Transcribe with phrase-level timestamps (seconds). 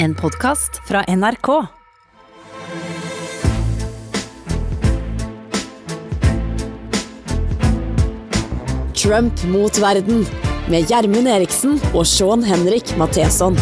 [0.00, 1.66] En podkast fra NRK.
[8.94, 10.22] Trump mot verden
[10.70, 13.58] med Gjermund Eriksen og Sean Henrik Matheson.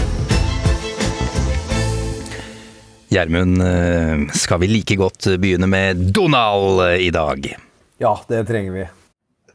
[3.09, 7.49] Gjermund, eh, skal vi like godt begynne med Donald eh, i dag?
[7.97, 8.89] Ja, det trenger vi.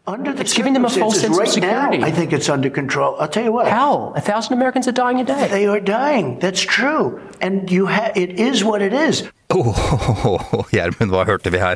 [0.07, 1.97] Under the It's giving them a false sense right of security.
[1.99, 2.07] now.
[2.07, 3.15] I think it's under control.
[3.19, 3.67] I'll tell you what.
[3.67, 4.13] How?
[4.15, 5.47] A thousand Americans are dying a day.
[5.47, 6.39] They are dying.
[6.39, 7.19] That's true.
[7.39, 9.23] And you ha- it is what it is.
[9.53, 11.75] Åh, Gjermund, hva hørte vi her?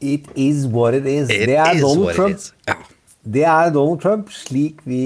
[0.00, 1.28] It is what it is.
[1.30, 2.36] It det er is Donald what it Trump.
[2.36, 2.52] is.
[2.68, 2.74] Ja.
[3.34, 5.02] Det er Donald Trump slik vi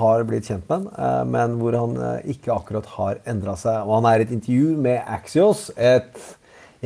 [0.00, 3.82] har blitt kjent med han, eh, men hvor han eh, ikke akkurat har endra seg.
[3.82, 6.22] Og han er i et intervju med Axios, et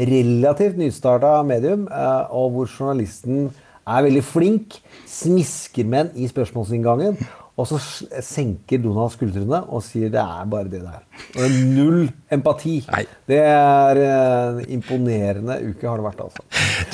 [0.00, 3.50] relativt nystarta medium, eh, og hvor journalisten
[3.96, 4.78] er veldig flink,
[5.10, 7.18] smisker med han i spørsmålsinngangen.
[7.60, 7.76] Og så
[8.24, 11.02] senker Donald skuldrene og sier det er bare det det er.
[11.42, 12.78] Og null empati.
[12.88, 13.02] Nei.
[13.28, 16.46] Det er en imponerende uke har det vært, altså.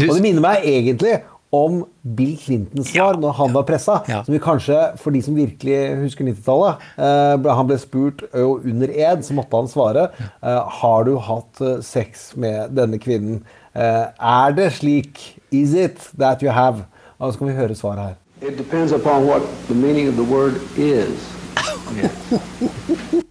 [0.09, 1.21] Og det minner meg egentlig
[1.55, 1.85] om
[2.19, 3.21] Bill Clintons svar Ja.
[3.23, 4.01] når han var pressa.
[4.11, 4.25] Ja.
[4.27, 8.91] Som vi kanskje, for de som virkelig husker 90-tallet eh, Han ble spurt ø, under
[8.91, 10.09] ed, så måtte han svare.
[10.43, 13.45] eh, har du hatt eh, sex med denne kvinnen?
[13.77, 15.39] Eh, er det slik?
[15.53, 16.87] Is it that you have?
[17.19, 18.15] Og så kan vi høre svaret her.
[18.49, 21.33] It depends upon what the meaning of the word is.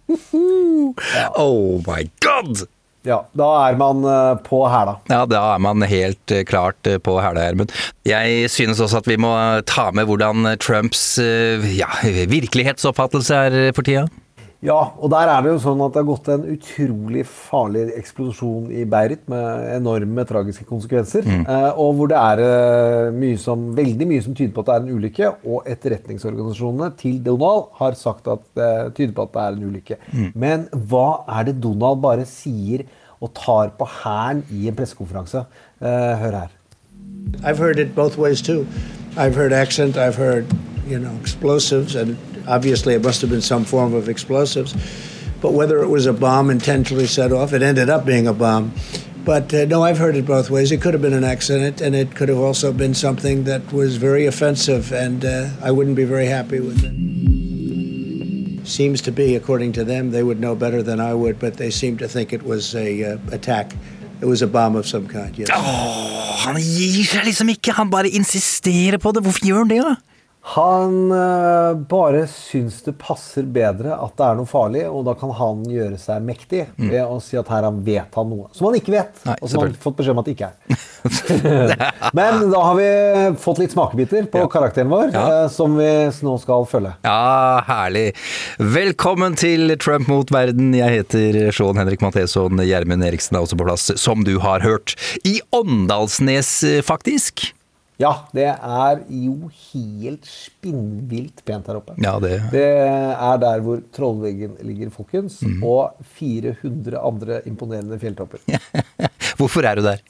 [1.36, 2.66] Oh my god!
[3.06, 4.96] Ja, Da er man eh, på hæla.
[5.10, 7.72] Ja, da er man helt eh, klart på hæla, Gjermund.
[8.06, 9.32] Jeg synes også at vi må
[9.66, 11.18] ta med hvordan Trumps
[11.78, 11.90] ja,
[12.26, 14.06] virkelighetsoppfattelse er for tida.
[14.64, 18.70] Ja, og der er det jo sånn at det har gått en utrolig farlig eksplosjon
[18.72, 21.26] i Beirut med enorme tragiske konsekvenser.
[21.26, 21.44] Mm.
[21.82, 24.84] og hvor det er eh, mye som, veldig mye som tyder på at det er
[24.84, 25.32] en ulykke.
[25.44, 29.98] Og etterretningsorganisasjonene til Donald har sagt at det tyder på at det er en ulykke.
[30.34, 32.86] Men hva er det Donald bare sier
[33.20, 35.44] og tar på hælen i en pressekonferanse?
[35.80, 36.52] Eh, hør her.
[37.44, 38.66] I've heard it both ways too.
[39.16, 40.46] I've heard accent, I've heard,
[40.86, 44.74] you know, explosives, and obviously it must have been some form of explosives.
[45.40, 48.72] But whether it was a bomb intentionally set off, it ended up being a bomb.
[49.24, 50.70] But uh, no, I've heard it both ways.
[50.70, 53.96] It could have been an accident, and it could have also been something that was
[53.96, 56.94] very offensive, and uh, I wouldn't be very happy with it.
[58.66, 61.70] Seems to be, according to them, they would know better than I would, but they
[61.70, 63.74] seem to think it was a uh, attack.
[64.20, 65.36] It was a bomb of some kind.
[65.36, 65.50] Yes.
[65.50, 69.22] Åh, han gir seg liksom ikke, han bare insisterer på det.
[69.26, 69.96] Hvorfor gjør han det, da?
[70.46, 75.32] Han eh, bare syns det passer bedre at det er noe farlig, og da kan
[75.34, 78.76] han gjøre seg mektig ved å si at her han vet han noe som han
[78.78, 81.96] ikke vet, Nei, og som han har fått beskjed om at det ikke er.
[82.18, 82.86] Men da har vi
[83.42, 85.24] fått litt smakebiter på karakteren vår, Ja.
[85.42, 85.90] eh, som vi
[86.22, 86.94] nå skal følge.
[87.02, 88.06] Ja, herlig.
[88.62, 90.70] Velkommen til Trump mot verden.
[90.78, 92.62] Jeg heter Sean Henrik Matheson.
[92.62, 94.94] Gjermund Eriksen er også på plass, som du har hørt.
[95.26, 97.48] I Åndalsnes, eh, faktisk.
[97.98, 101.94] Ja, det er jo helt spinnvilt pent her oppe.
[102.02, 105.62] Ja, det Det er der hvor Trollveggen ligger, folkens, Mm.
[105.64, 108.38] og 400 andre imponerende fjelltopper.
[109.38, 110.02] Hvorfor er du der?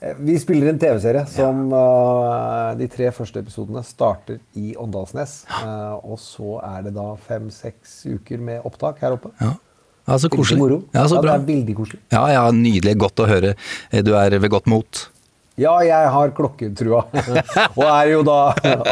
[0.00, 5.44] Eh, Vi spiller en TV-serie som eh, de tre første episodene starter i Åndalsnes.
[5.62, 9.30] Uh, og så er det da fem-seks uker med opptak her oppe.
[9.40, 9.52] Ja,
[10.08, 10.80] ja så koselig.
[10.94, 11.36] Ja, så bra.
[11.36, 12.00] det er veldig koselig.
[12.10, 12.96] Ja, ja, nydelig.
[13.04, 13.54] Godt å høre.
[14.02, 15.08] Du er ved godt mot.
[15.60, 17.02] Ja, jeg har klokketrua.
[17.78, 18.38] og er jo da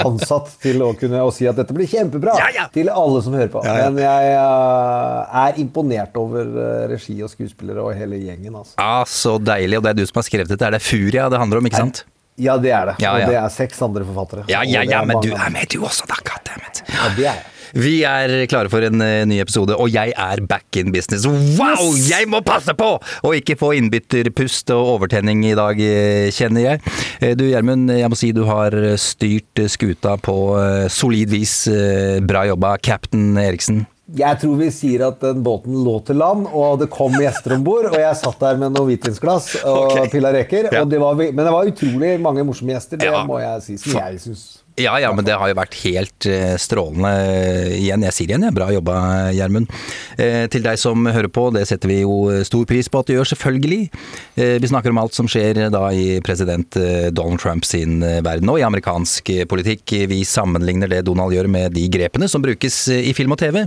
[0.05, 2.67] ansatt til å kunne å si at dette blir kjempebra Ja, ja.
[2.75, 3.63] til alle som hører på.
[3.65, 3.89] Ja.
[3.89, 8.55] Men jeg eh, er imponert over eh, regi og skuespillere og hele gjengen.
[8.61, 8.77] altså.
[8.77, 9.81] Ja, så deilig.
[9.81, 10.69] Og det er du som har skrevet dette.
[10.69, 12.05] Er det Furia det handler om, ikke sant?
[12.41, 12.99] Ja, det er det.
[13.05, 14.45] Og det er seks andre forfattere.
[14.49, 16.17] Ja, ja, ja, men du er med du også, da.
[16.25, 16.85] Goddammit.
[16.89, 17.49] Ja, det er jeg.
[17.77, 21.27] Vi er klare for en eh, ny episode, og jeg er back in business.
[21.27, 21.93] Wow!
[21.95, 26.83] Jeg må passe på å ikke få innbytterpust og overtenning i dag, eh, kjenner jeg.
[27.21, 30.37] Eh, Du Gjermund, jeg må si du har styrt skuta på
[30.91, 31.55] solid vis.
[32.27, 33.85] Bra jobba, cap'n Eriksen.
[34.19, 37.63] Jeg tror vi sier at den båten lå til land, og det kom gjester om
[37.67, 37.87] bord.
[37.93, 40.09] Og jeg satt der med noe hvitvinsglass og okay.
[40.11, 40.67] pilla reker.
[40.73, 40.83] Ja.
[40.83, 43.23] Og det var, men det var utrolig mange morsomme gjester, det Ja.
[43.29, 43.79] må jeg si.
[43.79, 44.45] Som jeg syns.
[44.79, 47.11] Ja, ja, men det har jo vært helt eh, strålende
[47.75, 48.05] igjen.
[48.07, 48.53] Jeg sier igjen, ja.
[48.55, 48.95] bra jobba,
[49.35, 49.71] Gjermund.
[50.15, 53.17] Eh, til deg som hører på, det setter vi jo stor pris på at du
[53.17, 53.81] gjør, selvfølgelig.
[54.39, 58.21] Eh, vi snakker om alt som skjer da i president eh, Donald Trump sin eh,
[58.25, 59.97] verden, og i amerikansk eh, politikk.
[60.11, 63.65] Vi sammenligner det Donald gjør med de grepene som brukes eh, i film og TV.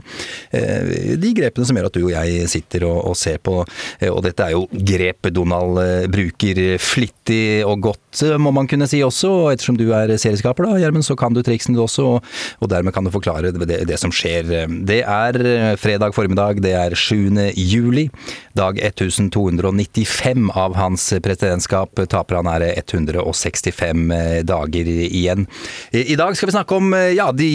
[0.56, 3.60] Eh, de grepene som gjør at du og jeg sitter og, og ser på,
[4.00, 8.72] eh, og dette er jo grep Donald eh, bruker flittig og godt, eh, må man
[8.72, 11.75] kunne si også, og ettersom du er serieskaper da, Gjermund, Gjermund, så kan du triksene
[11.78, 12.28] du også, og,
[12.62, 14.68] og dermed kan du forklare det, det, som skjer.
[14.86, 17.31] Det er eh, fredag formiddag, det er 7.
[17.57, 18.10] juli.
[18.54, 22.04] Dag 1295 av hans presidentskap.
[22.10, 24.13] Taper han er 165
[24.45, 25.48] dager igjen.
[25.92, 27.50] I dag skal vi snakke om ja, de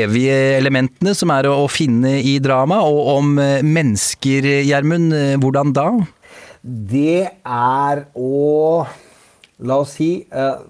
[0.00, 5.12] evige elementene som er å finne i drama, og om mennesker, Gjermund.
[5.40, 5.88] Hvordan da?
[6.62, 8.86] Det er å
[9.60, 10.60] La oss si eh,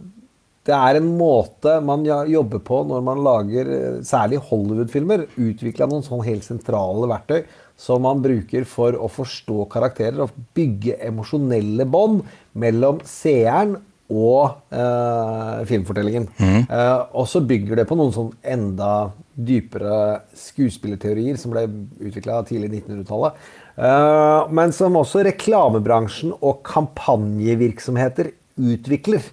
[0.69, 5.25] det er en måte man jobber på når man lager eh, særlig Hollywood-filmer.
[5.41, 7.45] Utvikla noen sånn helt sentrale verktøy
[7.81, 12.27] som man bruker for å forstå karakterer og bygge emosjonelle bånd
[12.61, 13.79] mellom seeren
[14.11, 16.27] og eh, filmfortellingen.
[16.37, 16.65] Mm.
[16.67, 21.65] Eh, og så bygger det på noen sånn enda dypere skuespillerteorier som ble
[22.03, 23.39] utvikla tidlig i 1900-tallet.
[23.79, 29.25] Eh, men som også reklamebransjen og kampanjevirksomheter utvikler.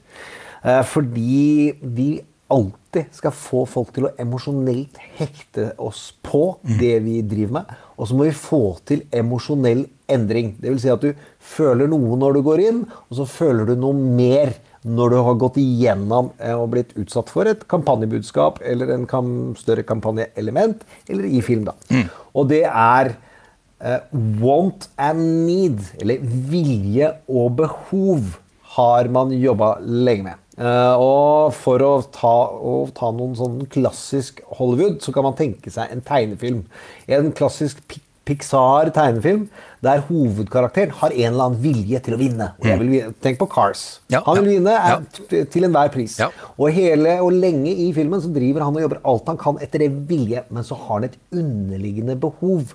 [0.67, 2.09] Eh, fordi vi
[2.47, 7.75] alltid skal få folk til å emosjonelt hekte oss på det vi driver med.
[7.99, 10.53] Og så må vi få til emosjonell endring.
[10.59, 10.81] Dvs.
[10.83, 11.11] Si at du
[11.43, 14.55] føler noe når du går inn, og så føler du noe mer
[14.87, 19.31] når du har gått igjennom eh, og blitt utsatt for et kampanjebudskap eller en kam
[19.59, 21.67] større kampanjeelement, eller i film.
[21.67, 21.75] da.
[21.91, 22.07] Mm.
[22.37, 23.11] Og det er
[23.83, 24.01] uh,
[24.39, 28.35] want and need, eller vilje og behov,
[28.77, 30.46] har man jobba lenge med.
[30.57, 35.69] Uh, og for å ta, å ta, noen sånn klassisk Hollywood, så kan man tenke
[35.73, 36.63] seg en tegnefilm.
[37.05, 39.45] En klassisk Pixar-tegnefilm
[39.85, 42.49] der hovedkarakteren har en eller annen vilje til å vinne.
[42.59, 43.83] Vil, tenk på Cars.
[44.11, 44.97] Ja, han vil vinne ja.
[45.29, 46.17] til enhver pris.
[46.19, 46.27] Ja.
[46.57, 49.85] Og, hele, og lenge i filmen så driver han og jobber alt han kan etter
[49.85, 52.73] det vilje, men så har han et underliggende behov.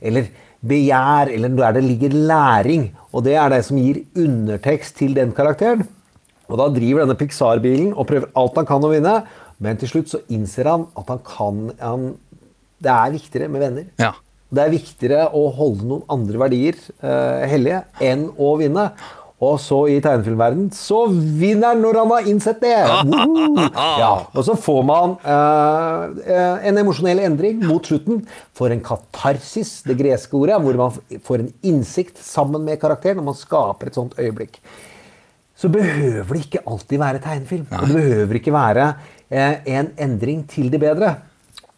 [0.00, 0.30] Eller
[0.64, 2.88] begjær, eller der det ligger læring.
[3.12, 5.84] Og det er det som gir undertekst til den karakteren.
[6.54, 9.16] Og da driver denne Pixar-bilen og prøver alt han kan å vinne,
[9.64, 12.12] men til slutt så innser han at han kan han,
[12.78, 13.90] Det er viktigere med venner.
[13.98, 14.12] Ja.
[14.54, 18.90] Det er viktigere å holde noen andre verdier eh, hellige enn å vinne.
[19.42, 22.76] Og så i tegnefilmverden så vinner han når han har innsett det!
[24.04, 28.22] Ja, og så får man eh, en emosjonell endring mot slutten.
[28.54, 33.32] For en katarsis, det greske ordet, hvor man får en innsikt sammen med karakteren, og
[33.32, 34.60] man skaper et sånt øyeblikk.
[35.54, 37.68] Så behøver det ikke alltid være tegnefilm.
[37.70, 38.88] Og det behøver ikke være
[39.30, 41.14] eh, en endring til det bedre.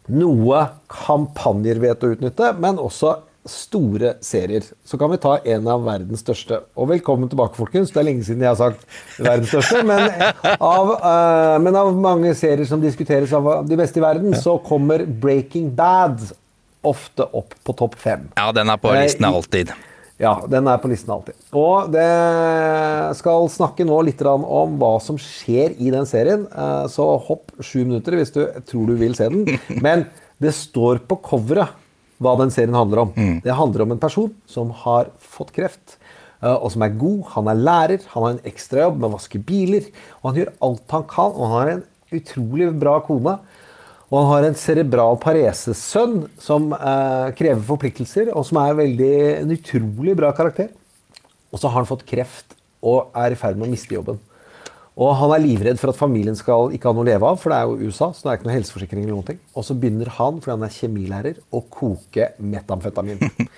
[0.07, 4.65] Noe kampanjer vet å utnytte, men også store serier.
[4.85, 6.59] Så kan vi ta en av verdens største.
[6.75, 7.93] Og velkommen tilbake, folkens.
[7.93, 8.83] Det er lenge siden jeg har sagt
[9.17, 9.83] verdens største.
[9.87, 10.09] Men
[10.57, 15.05] av, uh, men av mange serier som diskuteres av de beste i verden, så kommer
[15.07, 16.25] Breaking Bad
[16.87, 18.27] ofte opp på topp fem.
[18.37, 19.73] Ja, den er på eh, listen alltid.
[20.17, 21.37] Ja, den er på listen alltid.
[21.53, 22.07] Og det
[23.19, 26.47] skal snakke nå litt om hva som skjer i den serien.
[26.49, 29.45] Eh, så hopp sju minutter hvis du tror du vil se den.
[29.85, 30.07] Men
[30.41, 31.75] det står på coveret
[32.17, 33.13] hva den serien handler om.
[33.13, 33.35] Mm.
[33.45, 35.99] Det handler om en person som har fått kreft,
[36.41, 37.21] eh, og som er god.
[37.35, 39.85] Han er lærer, han har en ekstrajobb med å vaske biler.
[40.23, 41.85] Og han gjør alt han kan, og han har en
[42.17, 43.37] utrolig bra kone.
[44.07, 49.51] Og han har en cerebral paresesønn som eh, krever forpliktelser, og som er veldig, en
[49.57, 50.69] utrolig bra karakter.
[51.51, 52.55] Og så har han fått kreft
[52.85, 54.21] og er i ferd med å miste jobben.
[54.97, 57.53] Og han er livredd for at familien skal ikke ha noe å leve av, for
[57.53, 58.09] det er jo USA.
[58.09, 59.41] så det er ikke noe helseforsikring eller noen ting.
[59.53, 63.21] Og så begynner han, fordi han er kjemilærer, å koke metamfetamin.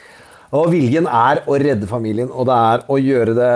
[0.50, 3.50] Og viljen er å redde familien, og det er å gjøre det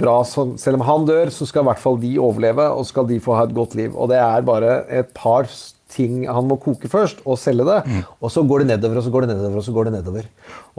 [0.00, 0.16] bra.
[0.26, 3.36] Selv om han dør, så skal i hvert fall de overleve, og skal de få
[3.38, 3.94] ha et godt liv.
[3.94, 5.46] Og det er bare et par
[5.92, 7.78] ting han må koke først, og selge det.
[7.86, 8.02] Mm.
[8.20, 10.28] Og så går det nedover, og så går det nedover, og så går det nedover.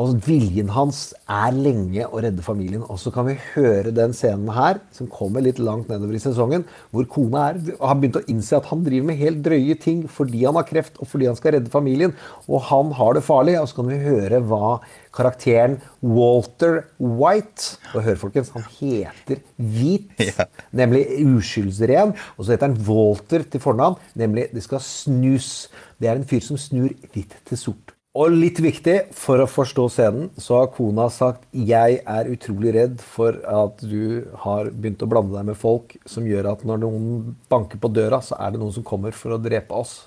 [0.02, 2.82] Og viljen hans er lenge å redde familien.
[2.90, 6.66] Og så kan vi høre den scenen her, som kommer litt langt nedover i sesongen,
[6.90, 10.44] hvor kona er, har begynt å innse at han driver med helt drøye ting fordi
[10.48, 12.16] han har kreft, og fordi han skal redde familien.
[12.50, 13.60] Og han har det farlig.
[13.62, 14.74] Og så kan vi høre hva
[15.14, 20.50] karakteren Walter White Og hør, folkens, han heter Hvit, ja.
[20.74, 22.16] nemlig uskyldsren.
[22.38, 25.68] Og så heter han Walter til fornavn, nemlig det skal snus.
[26.02, 27.93] Det er en fyr som snur hvitt til sort.
[28.14, 33.02] Og litt viktig, for å forstå scenen, så har kona sagt 'Jeg er utrolig redd
[33.02, 37.36] for at du har begynt å blande deg med folk som gjør at når noen
[37.50, 40.06] banker på døra, så er det noen som kommer for å drepe oss'.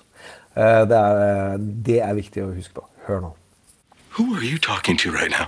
[0.55, 2.85] Eh, det er, det er viktig å huske på.
[3.07, 3.33] Hør nå.
[4.17, 5.47] Who are you talking to right now?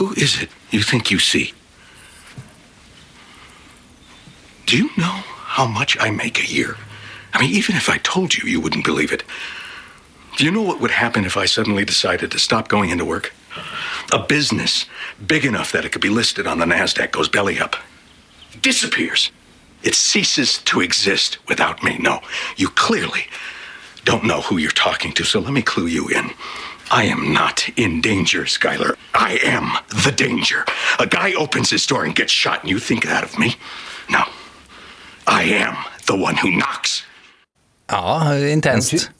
[0.00, 1.54] Who is it you think you see?
[4.66, 5.22] Do you know
[5.56, 6.76] how much I make a year?
[7.32, 9.24] I mean, even if I told you, you wouldn't believe it.
[10.36, 13.32] Do you know what would happen if I suddenly decided to stop going into work?
[14.12, 14.86] A business
[15.26, 17.76] big enough that it could be listed on the NASDAQ goes belly up,
[18.60, 19.30] disappears.
[19.82, 21.98] It ceases to exist without me.
[21.98, 22.20] No,
[22.56, 23.26] you clearly
[24.04, 26.30] don't know who you're talking to, so let me clue you in.
[26.90, 28.96] I am not in danger, Skylar.
[29.14, 29.72] I am
[30.04, 30.64] the danger.
[30.98, 33.56] A guy opens his door and gets shot, and you think that of me?
[34.10, 34.24] No.
[35.26, 37.04] I am the one who knocks.
[37.92, 39.10] Ja, intenst.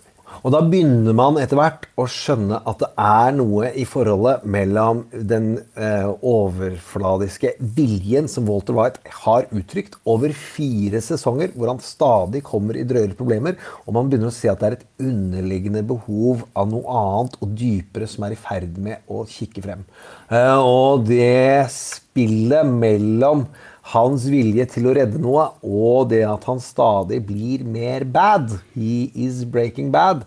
[0.42, 5.04] Og da begynner man etter hvert å skjønne at det er noe i forholdet mellom
[5.12, 12.42] den eh, overfladiske viljen som Walter White har uttrykt over fire sesonger, hvor han stadig
[12.48, 16.42] kommer i drøyere problemer, og man begynner å se at det er et underliggende behov
[16.58, 19.86] av noe annet og dypere som er i ferd med å kikke frem.
[20.32, 23.46] Eh, og det spillet mellom
[23.90, 29.10] hans vilje til å redde noe, og det at han stadig blir mer bad, he
[29.18, 30.22] is breaking bad,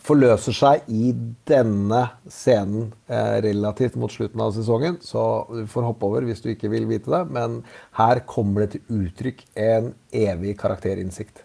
[0.00, 1.12] forløser seg i
[1.48, 4.96] denne scenen eh, relativt mot slutten av sesongen.
[5.04, 5.20] Så
[5.52, 7.60] du får hoppe over hvis du ikke vil vite det, men
[8.00, 11.44] her kommer det til uttrykk en evig karakterinnsikt.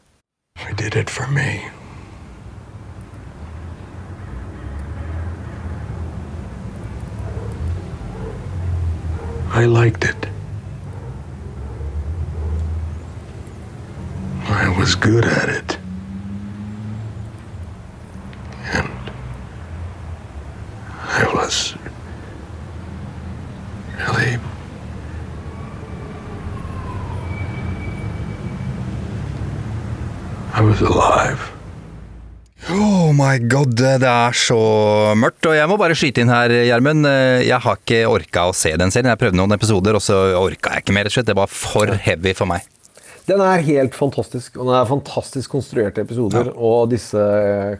[0.59, 1.59] I did it for me.
[9.51, 10.38] I liked it.
[14.79, 15.77] Was good at it.
[18.71, 19.11] And
[21.19, 21.75] I was
[23.99, 24.39] really
[30.53, 31.51] I was alive.
[32.69, 34.55] Oh my god, det er så
[35.17, 35.43] mørkt.
[35.49, 37.03] Og jeg må bare skyte inn her, Gjermund.
[37.43, 39.11] Jeg har ikke orka å se den serien.
[39.11, 41.31] Jeg prøvde noen episoder, og så orka jeg ikke mer, rett og slett.
[41.33, 42.63] Det var for heavy for meg.
[43.27, 46.51] Den er helt fantastisk, og den er fantastisk konstruerte episoder.
[46.55, 47.19] Og disse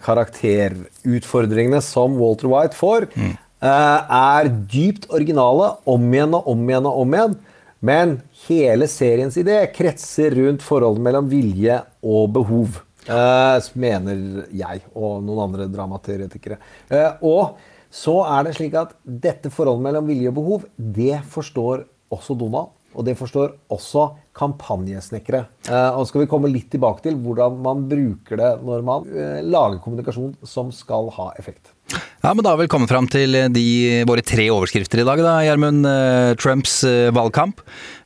[0.05, 7.01] karakterutfordringene som Walter White får, eh, er dypt originale om igjen og om igjen og
[7.01, 7.37] om igjen.
[7.81, 12.81] Men hele seriens idé kretser rundt forholdet mellom vilje og behov.
[13.09, 16.57] eh, mener jeg og noen andre dramateoretikere.
[16.91, 17.55] Eh, og
[17.89, 22.69] så er det slik at dette forholdet mellom vilje og behov, det forstår også Donald.
[22.95, 24.07] Og det forstår også
[24.39, 25.43] kampanjesnekkere.
[25.69, 29.41] Og og skal vi komme litt tilbake til hvordan man bruker det når man eh,
[29.43, 31.73] lager kommunikasjon som skal ha effekt.
[32.21, 33.63] Ja, men da har vi kommet fram til de,
[34.07, 35.85] våre tre overskrifter i dag, da, Gjermund.
[35.87, 37.61] Eh, Trumps eh, valgkamp.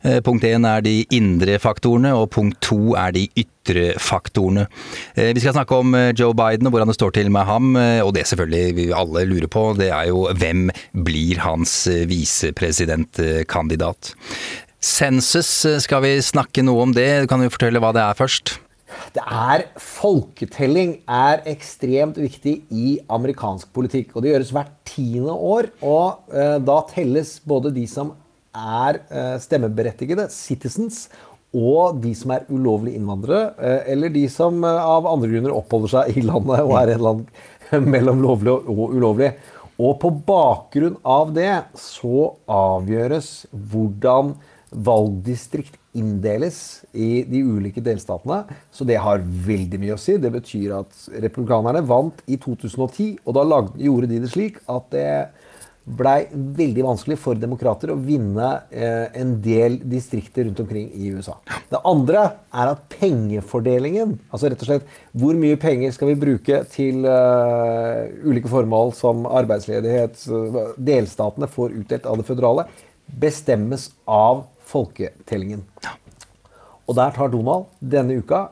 [0.05, 4.67] Eh, Punkt én er de indre faktorene, og punkt to er de ytre faktorene.
[5.15, 7.73] Eh, Vi skal snakke om eh, Joe Biden og hvordan det står til med ham,
[7.79, 10.69] eh, og det selvfølgelig vi alle lurer på, det er jo hvem
[11.05, 14.13] blir hans eh, visepresidentkandidat.
[14.83, 17.29] Sensus, eh, skal vi snakke noe om det?
[17.31, 18.57] Kan du fortelle hva det er først?
[19.15, 24.11] Det er Folketelling er ekstremt viktig i amerikansk politikk.
[24.13, 25.71] og Det gjøres hvert tiende år.
[25.81, 28.11] og eh, Da telles både de som
[28.53, 31.07] er eh, stemmeberettigede, citizens,
[31.53, 35.95] og de som er ulovlige innvandrere, eh, eller de som eh, av andre grunner oppholder
[35.95, 37.25] seg i landet og er et land
[37.95, 39.31] mellom lovlig og ulovlig.
[39.79, 44.35] Og på bakgrunn av det så avgjøres hvordan
[44.73, 48.43] valgdistrikt inndeles i de ulike delstatene.
[48.73, 50.17] Så det har veldig mye å si.
[50.17, 54.89] Det betyr at republikanerne vant i 2010, og da lagde, gjorde de det slik at
[54.93, 55.09] det
[55.83, 61.35] blei veldig vanskelig for demokrater å vinne eh, en del distrikter rundt omkring i USA.
[61.69, 62.21] Det andre
[62.55, 68.15] er at pengefordelingen, altså rett og slett hvor mye penger skal vi bruke til eh,
[68.23, 70.23] ulike formål som arbeidsledighet,
[70.79, 72.67] delstatene får utdelt av det føderale,
[73.19, 75.63] bestemmes av folketellingen.
[76.83, 78.47] Og der tar Donald denne uka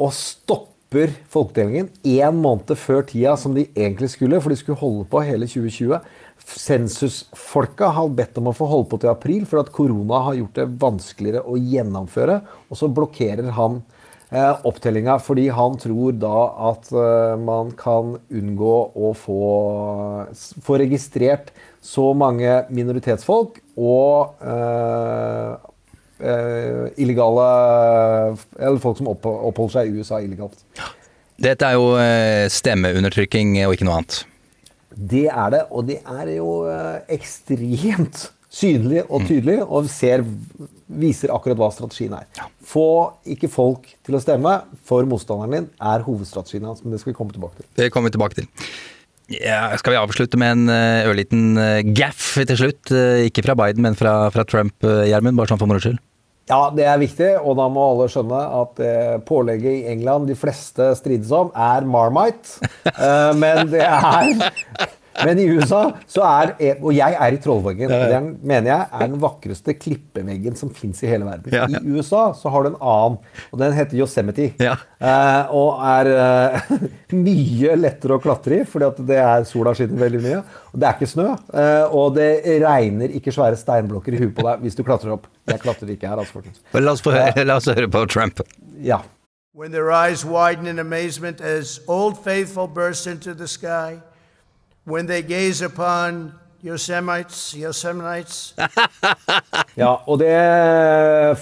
[0.00, 5.06] og stopper folketellingen én måned før tida som de egentlig skulle, for de skulle holde
[5.10, 5.98] på hele 2020.
[6.44, 10.60] Sensusfolka har bedt om å få holde på til april, for at korona har gjort
[10.60, 12.40] det vanskeligere å gjennomføre.
[12.68, 13.80] Og så blokkerer han
[14.28, 16.38] eh, opptellinga fordi han tror da
[16.70, 19.42] at eh, man kan unngå å få,
[20.62, 25.54] få registrert så mange minoritetsfolk og eh,
[26.22, 27.46] eh, illegale
[28.58, 30.62] Eller folk som oppholder seg i USA illegalt.
[31.34, 34.20] Dette er jo eh, stemmeundertrykking og ikke noe annet.
[34.94, 36.50] Det er det, og det er jo
[37.10, 40.22] ekstremt synlig og tydelig, og ser,
[40.86, 42.28] viser akkurat hva strategien er.
[42.64, 42.86] Få
[43.34, 44.52] ikke folk til å stemme
[44.86, 46.84] for motstanderen din, er hovedstrategien hans.
[46.84, 47.68] Men det skal vi komme tilbake til.
[47.80, 48.68] Det kommer vi tilbake til.
[49.32, 52.90] Ja, skal vi avslutte med en eh, ørliten eh, gaff til slutt?
[52.92, 56.00] Eh, Ikke fra Biden, men fra, fra Trump, Gjermund, bare sånn for moro skyld.
[56.50, 60.36] Ja, det er viktig, og da må alle skjønne at det pålegget i England de
[60.36, 62.60] fleste strides om, er Marmite.
[63.40, 64.44] Men det er
[65.22, 67.90] Men i USA så er Og jeg er i Trollveggen.
[67.90, 71.54] Den mener jeg er den vakreste klippeveggen som fins i hele verden.
[71.54, 71.78] Ja, ja.
[71.78, 73.18] I USA så har du en annen,
[73.52, 74.50] og den heter Yosemite.
[74.58, 76.74] Eh, og er eh,
[77.26, 80.42] mye lettere å klatre i, fordi at det er sola skinner veldig mye.
[80.72, 81.28] Og det er ikke snø.
[81.54, 82.30] eh, og det
[82.64, 85.28] regner ikke svære steinblokker i huet på deg hvis du klatrer opp.
[85.50, 86.62] Jeg klatrer ikke her, altså, folkens.
[86.74, 88.40] La oss, høre, la oss høre på Trump.
[88.82, 89.02] Ja.
[89.54, 94.00] When their eyes widen in amazement as Old Faithful bursts into the sky,
[94.86, 96.32] when they gaze upon
[96.64, 98.54] Yosemites, Yosemites,
[99.76, 100.32] Ja, og det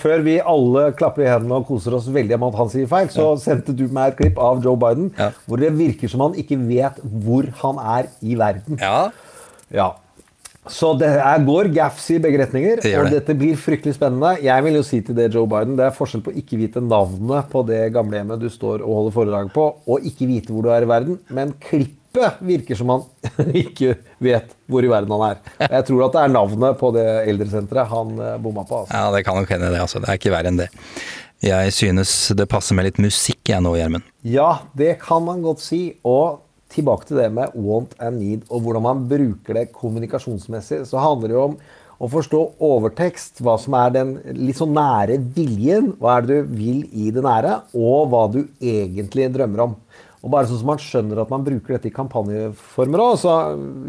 [0.01, 3.11] Før vi alle klapper i hendene og koser oss veldig med at han sier feil,
[3.13, 5.31] så sendte du meg et klipp av Joe Biden Ja.
[5.47, 8.81] hvor det virker som han ikke vet hvor han er i verden.
[8.83, 9.11] Ja.
[9.73, 9.91] Ja.
[10.71, 13.17] Så det er, går gaffs i begge retninger, Det gjør og det.
[13.21, 14.37] dette blir fryktelig spennende.
[14.47, 16.83] Jeg vil jo si til det, Joe Biden, det er forskjell på å ikke vite
[16.83, 20.71] navnet på det gamlehjemmet du står og holder foredrag på, og ikke vite hvor du
[20.71, 21.99] er i verden, men klippet
[22.45, 23.03] virker som han
[23.63, 25.43] ikke vet hvor i verden han er.
[25.65, 28.85] Jeg tror at det er navnet på det eldresenteret han eh, bomma på.
[28.85, 28.95] Altså.
[28.95, 30.03] ja, det kan nok hende det, altså.
[30.03, 30.71] Det er ikke verre enn det.
[31.43, 34.07] Jeg synes det passer med litt musikk jeg nå, Gjermund.
[34.23, 35.85] Ja, det kan man godt si.
[36.07, 36.43] Og
[36.73, 41.29] tilbake til det med want and need, og hvordan man bruker det kommunikasjonsmessig, så handler
[41.29, 41.57] det jo om
[42.03, 46.57] å forstå overtekst, hva som er den litt så nære viljen, hva er det du
[46.59, 49.77] vil i det nære, og hva du egentlig drømmer om.
[50.23, 53.15] Og bare sånn som man skjønner at man bruker dette i kampanjeformer òg.
[53.19, 53.35] så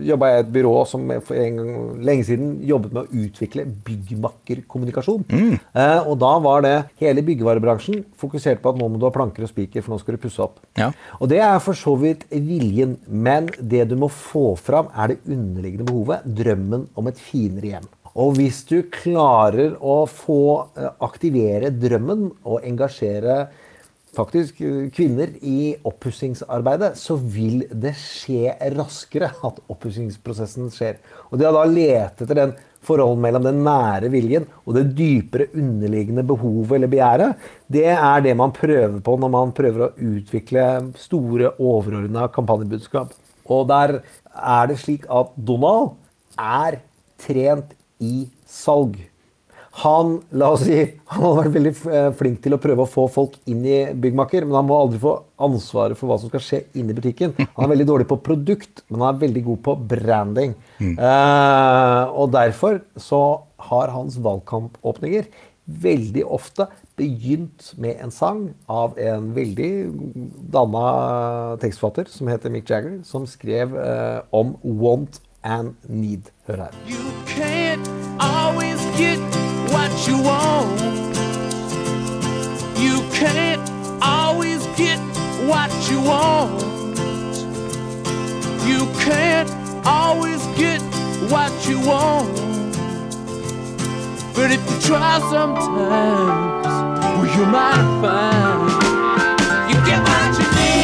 [0.02, 1.76] jobba jeg i et byrå som for en gang
[2.10, 5.26] lenge siden jobbet med å utvikle byggmakkerkommunikasjon.
[5.30, 9.46] Eh, og da var det hele byggevarebransjen fokusert på at nå må du ha planker
[9.46, 10.62] og spiker, for nå skal du pusse opp.
[10.80, 10.90] Ja.
[11.20, 15.22] Og det er for så vidt viljen, men det du må få fram, er det
[15.28, 17.92] underliggende behovet, drømmen om et finere hjem.
[18.14, 20.44] Og hvis du klarer å få
[20.78, 23.48] eh, aktivere drømmen og engasjere
[24.16, 31.00] faktisk eh, kvinner i oppussingsarbeidet, så vil det skje raskere at oppussingsprosessen skjer.
[31.32, 35.50] Og det å da lete etter den forholdet mellom den nære viljen og det dypere
[35.56, 40.68] underliggende behovet eller begjæret, det er det man prøver på når man prøver å utvikle
[41.00, 43.16] store, overordna kampanjebudskap.
[43.52, 44.00] Og der
[44.34, 45.96] er det slik at Donald
[46.40, 46.82] er
[47.24, 48.98] trent i salg.
[49.82, 50.76] Han la oss si,
[51.10, 54.46] han har vært veldig eh, flink til å prøve å få folk inn i byggmaker,
[54.46, 57.34] men han må aldri få ansvaret for hva som skal skje inni butikken.
[57.56, 60.54] Han er veldig dårlig på produkt, men han er veldig god på branding.
[60.78, 63.24] Eh, og derfor så
[63.72, 65.26] har hans valgkampåpninger
[65.66, 66.68] veldig ofte
[67.00, 69.72] begynt med en sang av en veldig
[70.54, 76.30] danna tekstforfatter som heter Mick Jagger, som skrev eh, om want and need.
[76.48, 76.76] Hør her.
[76.88, 79.43] You can't always get
[79.84, 80.80] what you want.
[82.80, 83.62] You can't
[84.02, 85.00] always get
[85.50, 86.62] what you want.
[88.66, 89.52] You can't
[89.86, 90.82] always get
[91.32, 92.34] what you want.
[94.36, 96.66] But if you try sometimes,
[97.18, 98.72] well, you might find
[99.70, 100.84] you get what you need.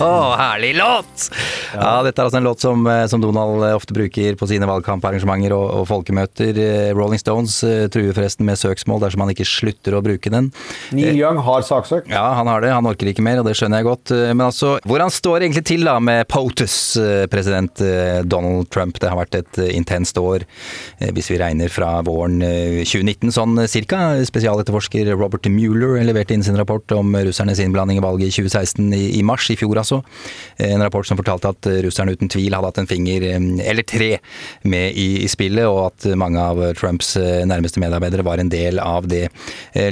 [0.40, 1.30] Herlig låt!
[1.74, 2.00] Ja.
[2.06, 5.54] dette er altså en låt som, eh, som Donald eh, ofte bruker på sine valgkamparrangementer
[5.56, 6.58] og, og folkemøter.
[6.60, 7.60] Eh, Rolling Stones
[7.92, 10.50] truer forresten med søksmål dersom han ikke slutter å bruke den.
[10.96, 12.10] Neil Young har saksøkt.
[12.10, 12.72] Ja, han har det.
[12.74, 14.14] Han orker ikke mer, og det skjønner jeg godt.
[14.34, 16.76] Men altså, hvordan står egentlig til da med POTUS,
[17.32, 17.82] president
[18.28, 18.98] Donald Trump?
[19.00, 20.44] Det har vært et intenst år,
[21.14, 24.02] hvis vi regner fra våren eh, 2019 sånn cirka.
[24.26, 29.02] Spesialetterforsker Robert Mueller leverte inn sin rapport om russernes innblanding i valget i 2016 i,
[29.18, 30.00] i mars i fjor, altså.
[30.60, 33.86] En rapport som fortalte at eh, russerne uten tvil hadde hatt en finger, eh, eller
[33.86, 34.10] tre,
[34.62, 38.80] med i, i spillet, og at mange av Trumps eh, nærmeste medarbeidere var en del
[38.82, 39.26] av det.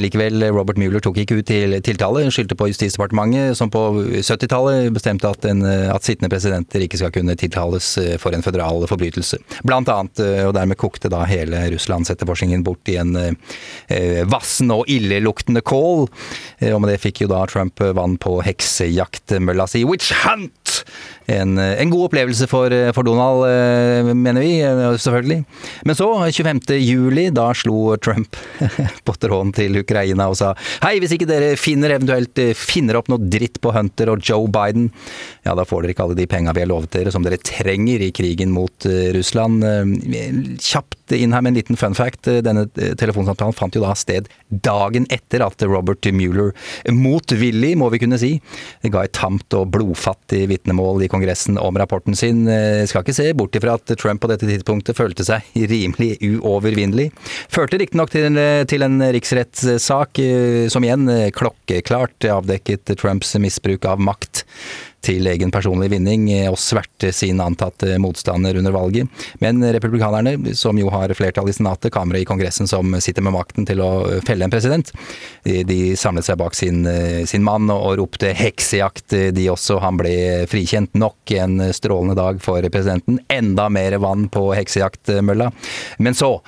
[0.02, 3.82] Likevel, Robert Mueller tok ikke ut til tiltale, skyldte på Justisdepartementet, som på
[4.20, 7.90] 70-tallet bestemte at, en, at sittende presidenter ikke skal kunne tiltales
[8.22, 9.40] for en føderal forbrytelse.
[9.66, 13.14] Blant annet, og dermed kokte da hele Russlandsetterforskningen bort i en
[14.30, 16.06] vassen og illeluktende kål.
[16.72, 20.84] Og med det fikk jo da Trump vann på heksejaktmølla si Witch Hunt!
[21.28, 24.60] En, eh, en god opplevelse for, eh, for Donald, eh, mener vi,
[24.96, 25.44] selvfølgelig.
[25.84, 26.78] Men så, 25.
[26.80, 28.36] juli, da slo Trump
[29.04, 30.54] på tråden til Ukraina og sa
[30.86, 34.88] hei, hvis ikke dere finner eventuelt finner opp noe dritt på Hunter og Joe Biden,
[35.44, 38.06] ja da får dere ikke alle de penga vi har lovet dere som dere trenger
[38.06, 39.64] i krigen mot Russland.
[40.64, 42.28] Kjapt inn her med en liten fun fact.
[42.44, 46.54] Denne telefonsamtalen fant jo da sted dagen etter at Robert Mueller,
[46.88, 48.34] motvillig må vi kunne si,
[48.88, 51.17] ga et tamt og blodfattig vitnemål i Kongressen
[51.58, 52.46] om rapporten sin.
[52.48, 57.10] Jeg Skal ikke se bort ifra at Trump på dette tidspunktet følte seg rimelig uovervinnelig.
[57.52, 58.38] Førte riktignok til,
[58.70, 64.44] til en riksrettssak eh, som igjen eh, klokkeklart avdekket Trumps misbruk av makt
[65.04, 69.08] til egen personlig vinning eh, og sverte sin antatte motstander under valget.
[69.42, 73.68] Men republikanerne, som jo har flertall i senatet, kammeret i Kongressen som sitter med makten
[73.68, 73.90] til å
[74.26, 74.92] felle en president,
[75.44, 79.80] de, samlet seg bak sin, eh, sin mann og, og ropte heksejakt, eh, de også.
[79.84, 80.14] Han ble
[80.50, 80.94] frikjent.
[80.98, 83.20] Nok en strålende dag for presidenten.
[83.32, 85.52] Enda mer vann på heksejaktmølla.
[85.98, 86.38] Men så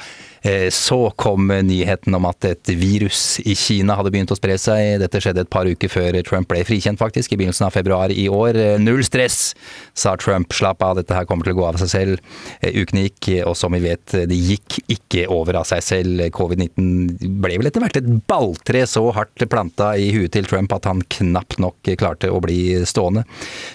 [0.73, 4.95] Så kom nyheten om at et virus i Kina hadde begynt å spre seg.
[5.03, 8.25] Dette skjedde et par uker før Trump ble frikjent, faktisk, i begynnelsen av februar i
[8.33, 8.57] år.
[8.57, 9.53] Eh, Null stress,
[9.93, 10.55] sa Trump.
[10.57, 12.23] Slapp av, dette her kommer til å gå av seg selv.
[12.63, 16.25] Eh, Ukene gikk, og som vi vet, det gikk ikke over av seg selv.
[16.33, 20.89] Covid-19 ble vel etter hvert et balltre så hardt planta i huet til Trump at
[20.89, 23.27] han knapt nok klarte å bli stående.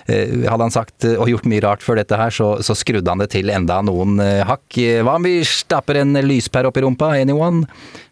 [0.10, 3.22] Eh, Hadde han sagt og gjort mye rart før dette her, så, så skrudde han
[3.22, 4.82] det til enda noen eh, hakk.
[5.06, 7.12] Hva om vi stapper en lyspære opp i rumpa?
[7.20, 7.66] Anyone?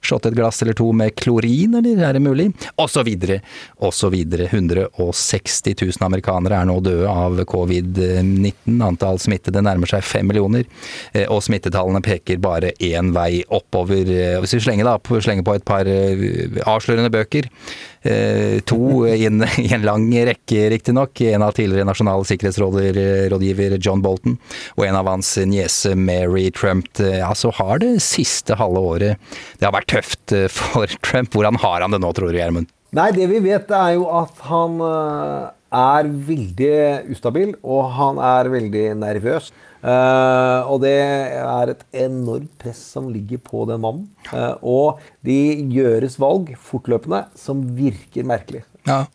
[0.03, 2.49] Shot et glass eller to med klorin, eller er det mulig?
[2.75, 3.39] Og så videre,
[3.79, 4.49] og så videre.
[4.51, 8.81] 160 000 amerikanere er nå døde av covid-19.
[8.83, 10.65] Antall smittede nærmer seg fem millioner,
[11.13, 14.03] eh, og smittetallene peker bare én vei oppover.
[14.11, 17.92] Eh, Hvis vi slenger, da, slenger på et par eh, avslørende bøker, eh,
[18.67, 24.37] to i en, i en lang rekke riktignok, en av tidligere nasjonal sikkerhetsrådgiver John Bolton,
[24.75, 29.33] og en av hans niese Mary Trump, eh, ja, så har det siste halve året
[29.59, 31.33] det har vært tøft eh, for Trump.
[31.33, 32.71] Hvordan har han det nå, tror du, Gjermund?
[32.93, 36.73] Nei, det vi vet er jo at han eh, er veldig
[37.13, 39.51] ustabil, og han er veldig nervøs.
[39.83, 44.05] Uh, og det er et enormt press som ligger på den mannen.
[44.31, 45.39] Uh, og de
[45.75, 48.63] gjøres valg fortløpende som virker merkelig.
[48.83, 49.05] Ja,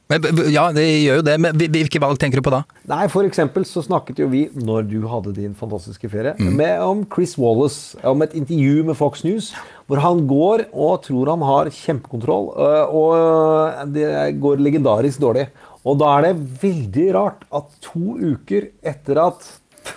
[0.48, 1.34] ja, det gjør jo det.
[1.44, 2.62] Men hvilke valg tenker du på da?
[2.88, 7.02] Nei, for eksempel så snakket jo vi, når du hadde din fantastiske ferie, med, om
[7.12, 9.50] Chris Wallace, om et intervju med Fox News,
[9.88, 14.08] hvor han går og tror han har kjempekontroll, uh, og det
[14.40, 15.48] går legendarisk dårlig.
[15.88, 19.48] Og da er det veldig rart at to uker etter at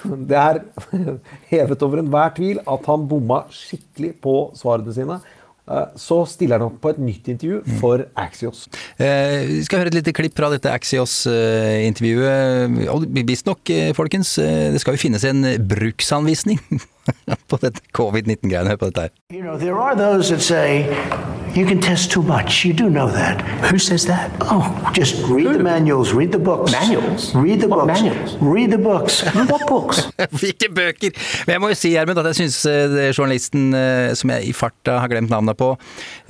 [0.06, 0.62] det er
[1.52, 5.18] hevet over enhver tvil at han bomma skikkelig på svarene sine,
[5.68, 8.70] øh, så stiller han opp på et nytt intervju for Axios.
[8.96, 12.88] Eh, vi skal høre et lite klipp fra dette Axios-intervjuet.
[12.94, 16.60] Og visstnok, eh, folkens, eh, det skal jo finnes en bruksanvisning
[17.52, 18.70] på dette covid-19-greiene.
[18.74, 19.14] Hør på dette her.
[19.34, 20.86] You know, there are those that say
[21.56, 22.64] you can test too much.
[22.66, 23.42] You do know that.
[23.72, 24.32] Who says that?
[24.42, 26.72] Oh, just read the manuals, read the books.
[26.72, 27.34] Manuals?
[27.36, 28.02] Read the What books.
[28.02, 28.36] manuals?
[28.42, 29.22] Read the books.
[29.36, 30.06] What books?
[30.42, 31.12] Hvilke bøker!
[31.48, 32.60] Men jeg må jo si, Gjermund, at jeg syns
[33.18, 35.72] journalisten eh, som jeg i farta har glemt navnet på,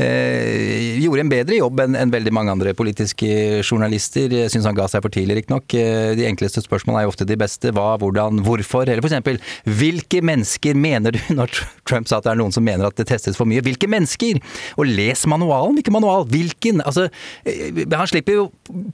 [0.01, 4.31] eh, gjorde en bedre jobb enn en veldig mange andre politiske journalister.
[4.41, 5.67] Jeg syns han ga seg for tidlig, riktignok.
[5.77, 7.71] Eh, De enkleste spørsmålene er jo ofte de beste.
[7.75, 8.87] Hva, hvordan, hvorfor?
[8.87, 11.53] Eller for eksempel, hvilke mennesker mener du når
[11.89, 13.63] Trump sa at det er noen som mener at det testes for mye?
[13.65, 14.39] Hvilke mennesker?
[14.77, 16.27] Og les manualen, hvilken manual.
[16.31, 16.83] Hvilken?
[16.85, 17.07] Altså,
[17.45, 18.47] eh, han slipper jo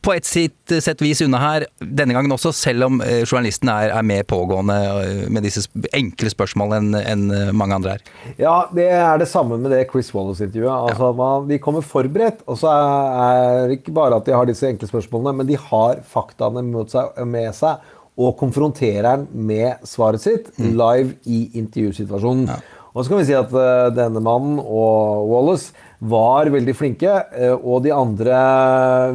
[0.04, 3.92] på et sitt sett vis unna her, denne gangen også, selv om eh, journalisten er,
[3.96, 8.06] er mer pågående eh, med disse enkle spørsmålene enn en mange andre er.
[8.40, 10.92] Ja, det er det samme med det Chris Wallace-intervjuet.
[10.92, 11.18] Altså, ja.
[11.18, 14.90] man, De kommer forberedt, og så er det ikke bare at de har disse enkle
[14.90, 17.84] spørsmålene, men de har faktaene med seg
[18.18, 22.50] og konfronterer han med svaret sitt live i intervjusituasjonen.
[22.98, 27.54] Og så kan vi si at eh, denne mannen og Wallace var veldig flinke, eh,
[27.54, 28.40] og de andre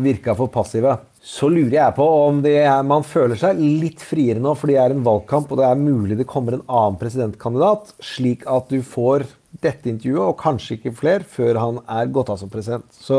[0.03, 1.01] virka for passive.
[1.23, 4.79] Så lurer jeg på om det er, man føler seg litt friere nå, for det
[4.79, 8.81] er en valgkamp, og det er mulig det kommer en annen presidentkandidat, slik at du
[8.87, 9.27] får
[9.63, 12.87] dette intervjuet, og kanskje ikke flere, før han er gått av som president.
[12.95, 13.19] Så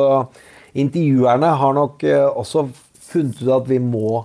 [0.79, 2.69] intervjuerne har nok eh, også
[3.03, 4.23] funnet ut at vi må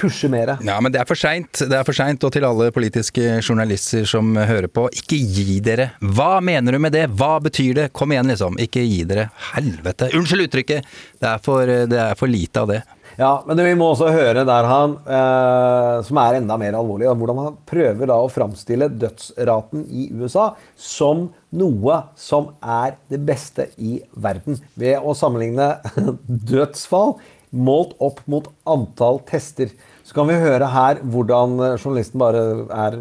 [0.00, 0.56] pushe mer.
[0.64, 1.62] Ja, men det er for seint.
[1.68, 2.24] Det er for seint.
[2.24, 5.90] Og til alle politiske journalister som hører på, ikke gi dere.
[6.00, 7.06] Hva mener du med det?
[7.18, 7.88] Hva betyr det?
[7.96, 8.58] Kom igjen, liksom.
[8.62, 9.28] Ikke gi dere.
[9.54, 10.12] Helvete.
[10.18, 10.94] Unnskyld uttrykket.
[11.18, 12.84] Det er for, det er for lite av det.
[13.18, 17.40] Ja, men vi må også høre der han, eh, som er enda mer alvorlig, hvordan
[17.42, 21.24] han prøver da å framstille dødsraten i USA som
[21.58, 24.60] noe som er det beste i verden.
[24.78, 25.66] Ved å sammenligne
[26.52, 27.16] dødsfall
[27.50, 29.72] målt opp mot antall tester.
[30.08, 32.40] Så kan vi høre her hvordan eh, journalisten bare
[32.72, 32.94] er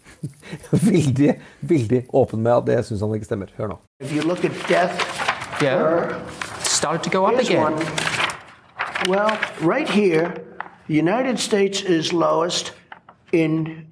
[0.90, 1.32] veldig,
[1.66, 3.50] veldig åpen med at det syns han ikke stemmer.
[3.58, 3.78] Hør nå.
[4.00, 5.02] If you look at death,
[5.62, 5.78] Yeah.
[5.80, 6.20] per
[6.60, 7.62] Started to go up again.
[7.62, 7.76] one.
[9.08, 9.32] Well,
[9.62, 10.34] right here,
[10.86, 12.74] the United States is lowest
[13.32, 13.86] in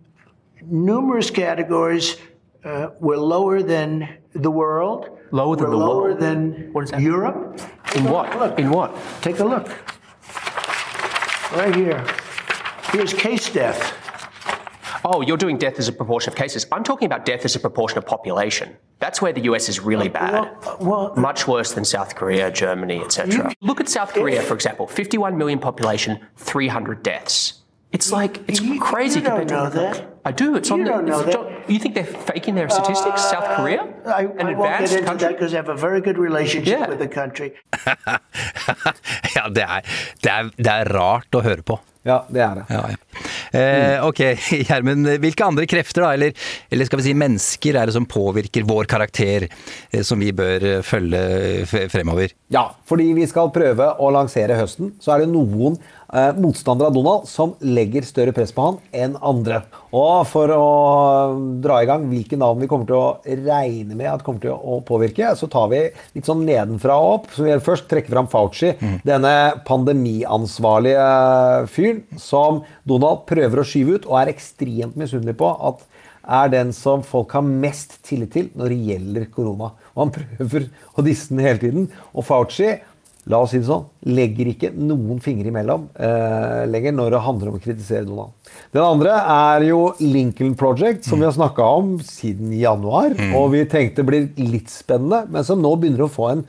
[0.70, 2.16] numerous categories.
[2.64, 5.08] Uh, we're lower than the world.
[5.32, 6.20] Lower than we're the lower world?
[6.20, 7.00] than What is that?
[7.00, 7.60] Europe.
[7.96, 8.38] In what?
[8.38, 8.90] Look, In what?
[9.22, 9.68] take a look.
[11.56, 12.04] Right here.
[12.94, 13.92] Here's case death.
[15.04, 16.64] Oh, you're doing death as a proportion of cases.
[16.70, 18.76] I'm talking about death as a proportion of population.
[19.00, 20.32] That's where the US is really uh, bad.
[20.62, 23.52] Well, well, Much worse than South Korea, Germany, etc.
[23.60, 24.86] Look at South Korea, for example.
[24.86, 27.62] 51 million population, 300 deaths.
[27.90, 30.13] It's like it's you- crazy you don't compared to know that.
[30.26, 30.56] I do.
[30.56, 30.90] It's You on the.
[30.90, 31.68] don't know it's- that.
[31.68, 33.22] You think they're faking their statistics?
[33.30, 35.28] South Korea, I, an I won't get advanced into country.
[35.32, 36.88] because I have a very good relationship Yeah.
[36.88, 37.52] with the country.
[39.36, 39.80] Ja, det er,
[40.22, 41.78] det, er, det er rart å høre på.
[42.06, 42.64] Ja, det er det.
[42.70, 42.96] Ja, ja.
[43.54, 44.20] Eh, ok,
[44.66, 45.08] Gjermund.
[45.22, 48.88] Hvilke andre krefter, da, eller, eller skal vi si mennesker, er det som påvirker vår
[48.90, 49.46] karakter,
[49.92, 52.34] eh, som vi bør eh, følge fremover?
[52.54, 56.96] Ja, fordi vi skal prøve å lansere høsten, så er det noen eh, motstandere av
[56.96, 59.62] Donald som legger større press på han enn andre.
[59.94, 60.66] Og for å
[61.62, 64.80] dra i gang hvilke navn vi kommer til å regne med at kommer til å
[64.86, 65.84] påvirke, så tar vi
[66.16, 67.30] litt sånn nedenfra og opp.
[67.36, 68.74] Så vi først trekker fram Fauci,
[69.06, 69.34] denne
[69.66, 71.06] pandemiansvarlige
[71.70, 75.84] fyren som Donald prøver å skyve ut, og er ekstremt misunnelig på at
[76.24, 79.70] er den som folk har mest tillit til når det gjelder korona.
[79.92, 81.88] Og han prøver å disse den hele tiden.
[82.16, 82.70] Og Fauci
[83.30, 87.50] la oss si det sånn, legger ikke noen fingre imellom eh, lenger når det handler
[87.50, 88.34] om å kritisere Donald.
[88.74, 93.16] Den andre er jo Lincoln Project, som vi har snakka om siden januar.
[93.38, 96.44] Og vi tenkte blir litt spennende, men som nå begynner å få en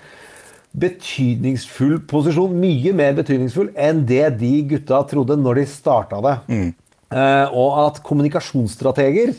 [0.76, 2.58] betydningsfull posisjon.
[2.60, 6.36] Mye mer betydningsfull enn det de gutta trodde når de starta det.
[6.52, 6.74] Eh,
[7.16, 9.34] og at kommunikasjonsstrateger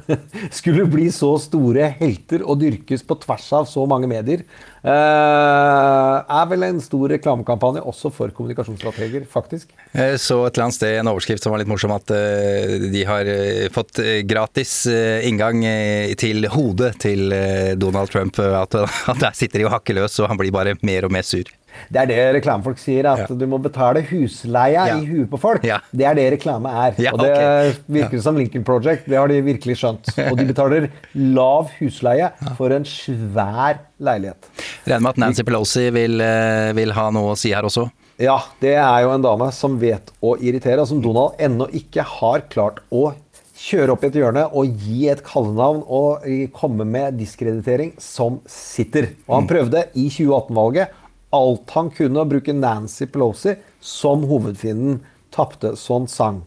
[0.58, 4.42] skulle bli så store helter og dyrkes på tvers av så mange medier,
[4.82, 9.70] eh, er vel en stor reklamekampanje også for kommunikasjonsstrateger, faktisk.
[9.94, 13.04] Jeg så et eller annet sted en overskrift som var litt morsom, at eh, de
[13.08, 18.38] har eh, fått eh, gratis eh, inngang eh, til hodet til eh, Donald Trump.
[18.42, 18.74] eh, at
[19.22, 21.46] der sitter de og hakker løs, og han blir bare mer og mer sur.
[21.92, 23.34] Det er det reklamefolk sier, at Ja.
[23.34, 24.96] du må betale husleia Ja.
[24.98, 25.64] i huet på folk.
[25.64, 25.78] Ja.
[25.92, 26.96] Det er det reklame er.
[27.12, 27.72] Og det okay.
[27.88, 29.08] virker som Lincoln Project.
[29.08, 30.12] Det har de virkelig skjønt.
[30.30, 34.48] Og de betaler lav husleie for en svær leilighet.
[34.86, 37.90] Regner med at Nancy Pelosi vil, eh, vil ha noe å si her også.
[38.22, 42.04] Ja, det er jo en dame som vet å irritere, og som Donald ennå ikke
[42.04, 43.14] har klart å
[43.62, 46.24] kjøre opp i et hjørne og gi et kallenavn og
[46.56, 49.12] komme med diskreditering som sitter.
[49.28, 50.98] Og han prøvde i 2018-valget
[51.32, 55.00] alt han kunne å bruke Nancy Pelosi som hovedfienden
[55.32, 56.42] tapte sånn sang.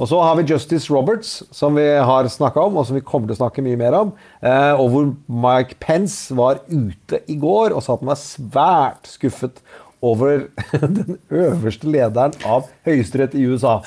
[0.00, 3.28] Og så har vi Justice Roberts, som vi har snakka om, og som vi kommer
[3.28, 4.14] til å snakke mye mer om.
[4.42, 5.10] Eh, og hvor
[5.44, 9.62] Mike Pence var ute i går og sa at han var svært skuffet
[10.00, 10.48] over
[10.96, 13.78] den øverste lederen av høyesterett i USA.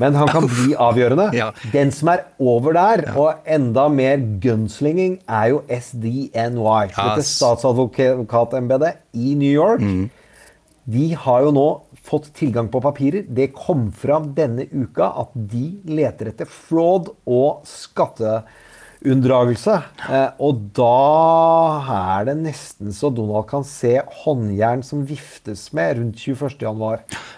[0.00, 1.28] Men han kan bli avgjørende.
[1.36, 1.52] Ja.
[1.72, 6.90] Den som er over der, og enda mer gunslinging, er jo SDNY.
[6.90, 9.84] Ja, Dette statsadvokatembetet i New York.
[10.84, 11.68] De har jo nå
[12.04, 13.24] fått tilgang på papirer.
[13.28, 18.62] Det kom fram denne uka at de leter etter fraud og skatteunndragelse.
[20.08, 20.90] Eh, og da
[21.94, 26.64] er det nesten så Donald kan se håndjern som viftes med rundt 21.1.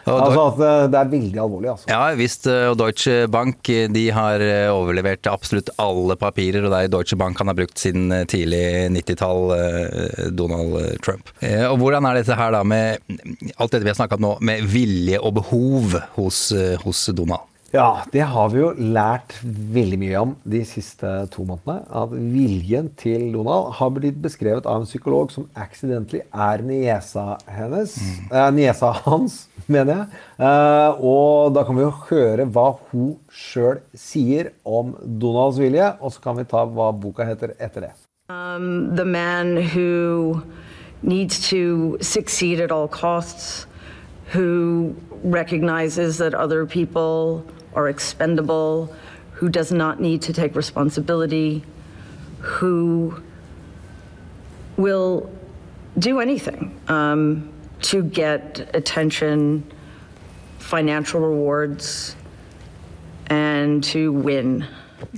[0.06, 1.90] Og Altså at eh, det er veldig alvorlig, altså.
[1.90, 6.92] Ja visst, eh, og Deutsche Bank de har overlevert absolutt alle papirer, og det er
[6.94, 8.62] Deutsche Bank han har brukt siden tidlig
[8.94, 11.32] 90-tall, eh, Donald Trump.
[11.40, 13.02] Eh, Og hvordan er dette her da med
[13.56, 16.46] alt dette vi har snakka om nå, med vilje og behov hos,
[16.86, 17.50] hos Donald?
[17.76, 21.82] Ja, det har vi jo lært veldig mye om de siste to månedene.
[21.92, 27.98] At viljen til Donald har blitt beskrevet av en psykolog som accidentally er niesa hennes.
[28.30, 29.34] Eh, niesa hans,
[29.74, 30.22] mener jeg.
[30.46, 36.14] Eh, og da kan vi jo høre hva hun sjøl sier om Donalds vilje, og
[36.14, 37.92] så kan vi ta hva boka heter etter det.
[38.32, 40.40] Um, the man who
[41.02, 43.66] needs to succeed at all costs,
[44.32, 47.44] who recognizes that other people
[47.76, 48.92] are expendable,
[49.32, 51.62] who does not need to take responsibility,
[52.40, 53.22] who
[54.76, 55.30] will
[55.98, 59.70] do anything um, to get attention,
[60.58, 62.16] financial rewards,
[63.26, 64.66] and to win.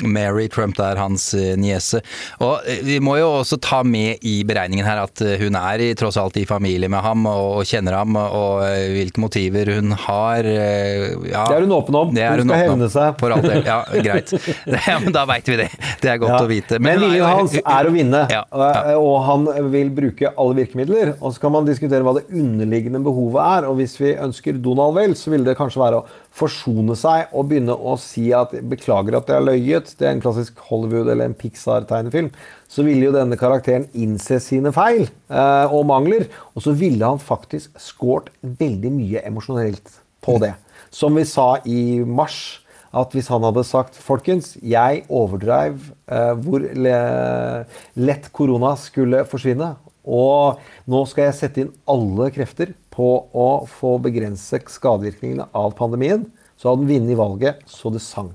[0.04, 2.00] Mary Trump det er hans eh, niese.
[2.44, 5.82] Og eh, vi må jo også ta med i beregningen her at eh, hun er
[5.84, 8.62] i, tross alt i familie med ham og, kjenner ham, og
[8.94, 10.46] hvilke motiver hun har.
[10.46, 12.12] Ja, Det er hun åpen om.
[12.14, 13.18] Hun hun skal hevne seg.
[13.20, 13.64] For all del.
[13.66, 14.32] Ja, greit.
[14.88, 15.68] Ja, men da veit vi det.
[16.02, 16.40] Det er godt Ja.
[16.44, 16.78] å vite.
[16.82, 21.14] Men er viljen hans er å vinne, Ja, og- han vil bruke alle virkemidler.
[21.20, 23.68] Og så kan man diskutere hva det underliggende behovet er.
[23.68, 27.48] Og hvis vi ønsker Donald vel, så ville det kanskje være å forsone seg og
[27.50, 29.96] begynne å si at 'beklager at jeg har løyet'.
[29.98, 32.30] Det er en klassisk Hollywood- eller en Pixar-tegnefilm.
[32.68, 36.28] Så ville jo denne karakteren innse sine feil eh, og mangler.
[36.54, 40.54] Og så ville han faktisk skåret veldig mye emosjonelt på det.
[40.90, 42.60] Som vi sa i mars,
[42.94, 49.74] at hvis han hadde sagt Folkens, jeg overdreiv eh, hvor le lett korona skulle forsvinne.
[50.08, 56.26] Og nå skal jeg sette inn alle krefter på å få begrense skadevirkningene av pandemien.
[56.58, 58.32] Så hadde han vunnet valget så det sang.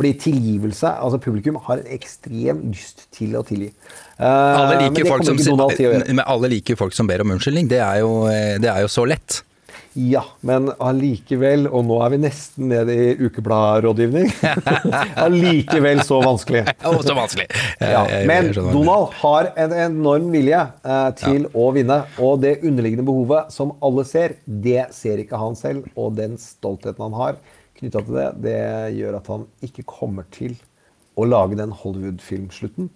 [0.00, 3.68] Fordi tilgivelse altså Publikum har en ekstrem lyst til å tilgi.
[4.16, 5.60] Uh, Alle men liker, det folk som,
[6.08, 7.68] men alle liker folk som ber om unnskyldning.
[7.70, 9.42] Det er jo, eh, det er jo så lett.
[9.98, 14.28] Ja, men allikevel, og nå er vi nesten nede i ukebladrådgivning,
[15.24, 16.62] allikevel så vanskelig.
[17.10, 17.46] Så vanskelig.
[17.80, 20.60] Ja, men Donald har en enorm vilje
[21.18, 25.56] til til å vinne, og det underliggende behovet som alle ser, det ser ikke han
[25.58, 27.38] selv, og den stoltheten han har
[27.80, 28.62] knytta til det, det
[28.98, 30.56] gjør at han ikke kommer til
[31.18, 32.90] å lage den Hollywood-filmslutten.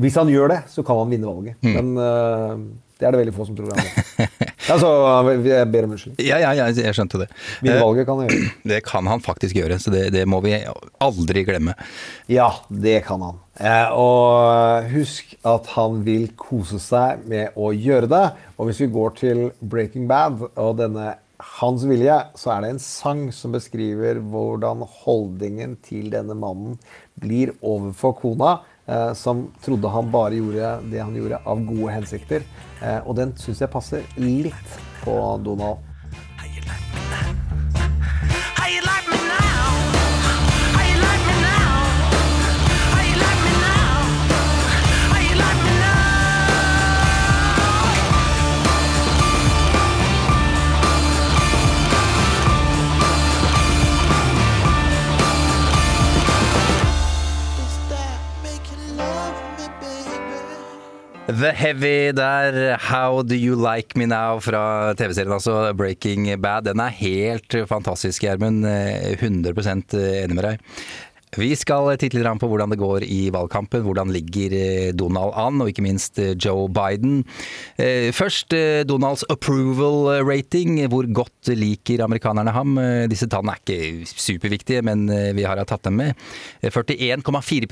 [0.00, 1.60] Hvis han gjør det, så kan han vinne valget.
[1.62, 1.74] Mm.
[1.76, 2.64] Men uh,
[2.98, 4.26] det er det veldig få som tror han.
[4.72, 4.90] Altså,
[5.44, 6.20] jeg ber om unnskyldning.
[6.24, 7.28] Ja, ja, ja, jeg skjønte det.
[7.64, 8.52] Vinne Eh, kan han gjøre.
[8.72, 10.54] Det kan han faktisk gjøre, så det, det må vi
[11.04, 11.74] aldri glemme.
[12.32, 13.42] Ja, det kan han.
[13.60, 18.24] Eh, og husk at han vil kose seg med å gjøre det.
[18.58, 21.14] Og hvis vi går til Breaking Bad og denne
[21.60, 26.78] hans vilje, så er det en sang som beskriver hvordan holdningen til denne mannen
[27.20, 32.46] blir overfor kona, eh, som trodde han bare gjorde det han gjorde av gode hensikter.
[32.84, 35.80] Eh, og den syns jeg passer litt på Donald.
[61.26, 66.66] The Heavy der, How Do You Like Me Now fra TV-serien altså Breaking Bad.
[66.68, 68.66] Den er helt fantastisk, Gjermund.
[68.68, 70.68] Eh, 100 enig med deg.
[71.34, 73.82] Vi skal titte litt på hvordan det går i valgkampen.
[73.86, 77.22] Hvordan ligger eh, Donald an, og ikke minst eh, Joe Biden.
[77.80, 80.76] Eh, Først eh, Donalds approval rating.
[80.92, 82.76] Hvor godt liker amerikanerne ham?
[82.78, 86.20] Eh, Disse tallene er ikke superviktige, men eh, vi har tatt dem med.
[86.60, 87.64] Eh, 41,4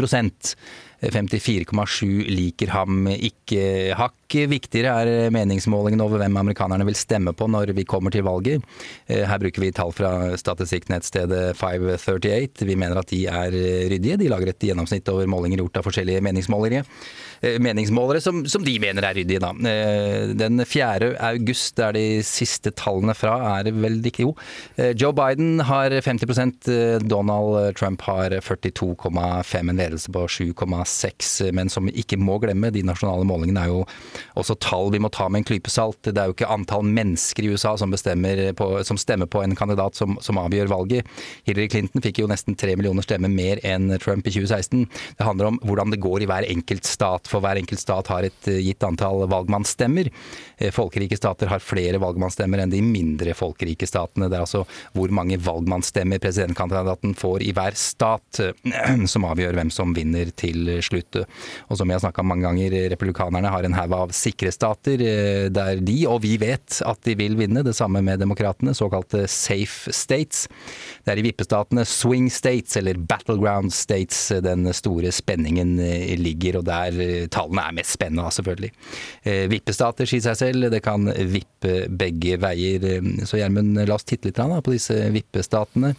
[1.02, 3.94] 54,7 liker ham ikke.
[3.98, 8.64] Hakk viktigere er meningsmålingen over hvem amerikanerne vil stemme på når vi kommer til valget.
[9.07, 12.66] Eh, Her bruker vi tall fra statistikknettstedet 538.
[12.68, 14.21] Vi mener at de er eh, ryddige.
[14.21, 16.85] De lager et gjennomsnitt over målinger gjort av forskjellige meningsmålere.
[17.42, 19.53] Eh, Meningsmålere som, som de mener er ryddige, da.
[20.38, 21.12] Den 4.
[21.33, 24.35] august er de siste tallene fra, er vel ikke jo.
[24.99, 31.87] Joe Biden har 50 eh, Donald Trump har 42,5, en ledelse på 7,6 men som
[31.88, 33.83] vi ikke må glemme, de nasjonale målingene er jo
[34.38, 36.00] også tall vi må ta med en klype salt.
[36.04, 39.98] Det er jo ikke antall mennesker i USA som, på, som stemmer på en kandidat
[39.98, 41.08] som, som avgjør valget.
[41.48, 44.87] Hillary Clinton fikk jo nesten tre millioner stemmer mer enn Trump i 2016.
[45.18, 48.26] Det handler om hvordan det går i hver enkelt stat, for hver enkelt stat har
[48.28, 50.11] et eh, gitt antall valgmannsstemmer.
[50.58, 54.30] Eh, Folkerike stater har flere valgmannsstemmer enn de mindre folkerike statene.
[54.30, 54.64] Det er altså
[54.96, 58.42] hvor mange valgmannsstemmer presidentkandidaten får i hver stat
[59.12, 61.22] som avgjør hvem som vinner til slutt.
[61.68, 65.03] Og som jeg har snakka om mange ganger, republikanerne har en haug av sikre stater
[65.05, 67.64] eh, der de, og vi vet at de vil vinne.
[67.66, 70.46] Det samme med demokratene, såkalte safe states.
[71.05, 76.66] Det er i vippestatene swing states, eller battleground states, den store spenningen eh, ligger, og
[76.68, 78.72] der eh, tallene er mest spennende, selvfølgelig.
[79.27, 82.87] Eh, Vippestater sier seg selv, det kan vippe begge veier.
[82.98, 85.94] Eh, Så Gjermund, la oss titte litt på disse vippestatene.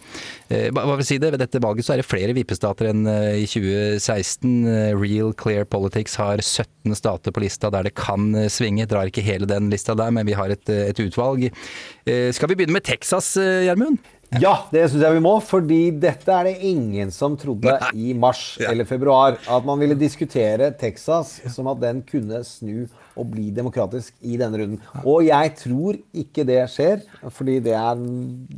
[0.48, 1.32] Eh, Hva vil si det?
[1.34, 4.54] Ved dette valget så er det flere vippestater enn eh, i 2016.
[4.68, 8.88] Eh, Real Clear Politics har 17 stater på lista der det kan eh, svinge.
[8.90, 11.48] Drar ikke hele den lista der, men vi har et, eh, et utvalg.
[12.04, 14.02] Eh, Skal vi begynne med Texas, Gjermund?
[14.42, 15.36] Ja, det syns jeg vi må.
[15.44, 19.38] Fordi dette er det ingen som trodde i mars eller februar.
[19.46, 24.58] At man ville diskutere Texas som at den kunne snu og bli demokratisk i denne
[24.58, 24.82] runden.
[25.06, 28.04] Og jeg tror ikke det skjer, fordi det er,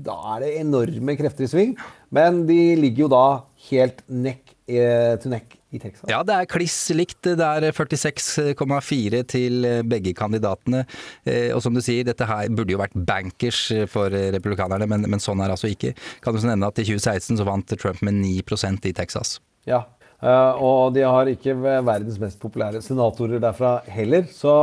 [0.07, 1.77] da er det enorme krefter i sving.
[2.09, 3.27] Men de ligger jo da
[3.69, 6.07] helt nekk eh, Tunek i Texas.
[6.11, 7.21] Ja, det er kliss likt.
[7.27, 10.85] Det er 46,4 til begge kandidatene.
[11.27, 15.23] Eh, Og som du sier, dette her burde jo vært bankers for republikanerne, men, men
[15.23, 15.95] sånn er altså ikke.
[16.23, 19.37] Kan du også nevne at i 2016 så vant Trump med 9% i Texas.
[19.67, 19.83] Ja,
[20.23, 24.27] eh, og de har ikke verdens mest populære senatorer derfra heller.
[24.33, 24.55] Så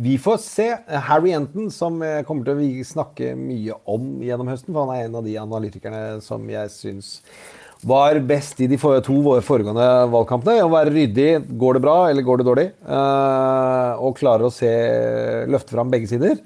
[0.00, 0.68] vi får se.
[1.10, 5.08] Harry Enton, som jeg kommer til å snakke mye om gjennom høsten, for han er
[5.08, 7.16] en av de analytikerne som jeg syns
[7.86, 10.60] var best i de to våre foregående valgkampene.
[10.64, 11.30] Å være ryddig.
[11.60, 12.66] Går det bra, eller går det dårlig?
[12.84, 14.70] Eh, og klarer å se
[15.50, 16.38] løfte fram begge sider.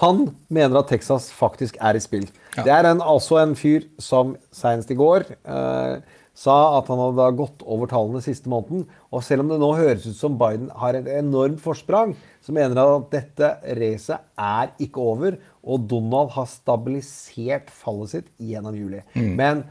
[0.00, 2.24] Han mener at Texas faktisk er i spill.
[2.56, 5.98] Det er en, altså en fyr som senest i går eh,
[6.34, 8.86] sa at han hadde gått over tallene siste måneden.
[9.12, 12.80] Og selv om det nå høres ut som Biden har et enormt forsprang, så mener
[12.80, 19.04] han at dette racet er ikke over, og Donald har stabilisert fallet sitt gjennom juli.
[19.14, 19.32] Mm.
[19.38, 19.64] Men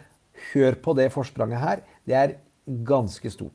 [0.51, 1.85] hør på det forspranget her.
[2.07, 2.35] Det er
[2.65, 3.51] ganske stort.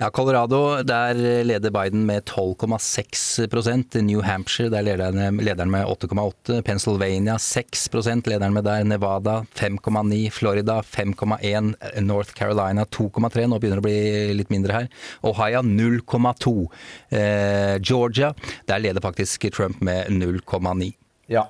[0.00, 1.14] Ja, Colorado, der
[1.44, 8.64] leder Biden med 12,6% New Hampshire, der leder han med 8,8 Pennsylvania 6% leder med
[8.64, 8.84] der.
[8.84, 14.88] Nevada 5,9 Florida 5,1 North Carolina 2,3 Nå begynner det å bli litt mindre her.
[15.22, 16.54] Ohio 0,2
[17.16, 18.34] eh, Georgia,
[18.68, 20.92] der leder faktisk Trump med 0,9
[21.30, 21.44] Ja.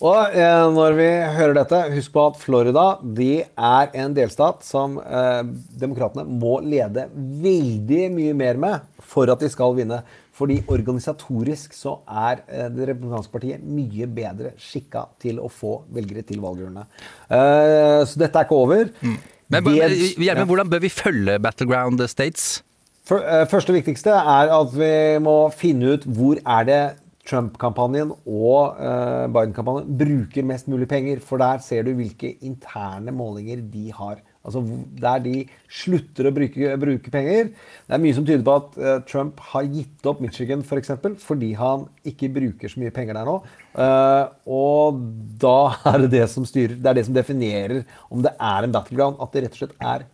[0.00, 1.06] Og eh, når vi
[1.36, 5.42] hører dette, husk på at Florida de er en delstat som eh,
[5.76, 7.04] demokratene må lede
[7.44, 10.00] veldig mye mer med for at de skal vinne.
[10.36, 16.24] Fordi organisatorisk så er eh, det republikanske partiet mye bedre skikka til å få velgere
[16.28, 16.84] til valgurnene.
[17.28, 18.88] Eh, så dette er ikke over.
[19.04, 19.16] Mm.
[19.52, 20.44] Men, Det- Gjermund, ja.
[20.48, 22.62] hvordan bør vi følge Battleground States?
[23.06, 26.80] For, eh, første viktigste er at vi må finne ut hvor er det
[27.26, 31.20] Trump-kampanjen og eh, Biden-kampanjen bruker mest mulig penger.
[31.24, 34.22] For der ser du hvilke interne målinger de har.
[34.46, 34.62] Altså
[35.02, 35.34] Der de
[35.66, 37.48] slutter å bruke, bruke penger.
[37.86, 41.16] Det er mye som tyder på at eh, Trump har gitt opp Michigan for eksempel,
[41.18, 43.40] fordi han ikke bruker så mye penger der nå.
[43.74, 45.02] Eh, og
[45.42, 45.56] da
[45.92, 46.78] er det det som styrer.
[46.78, 49.18] Det er det som definerer om det er en battleground.
[49.18, 50.06] At det rett og slett er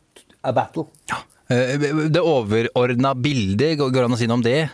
[0.42, 0.88] a battle.
[1.12, 1.20] Ja.
[1.52, 4.70] Det overordna bildet, går det an å si noe om det?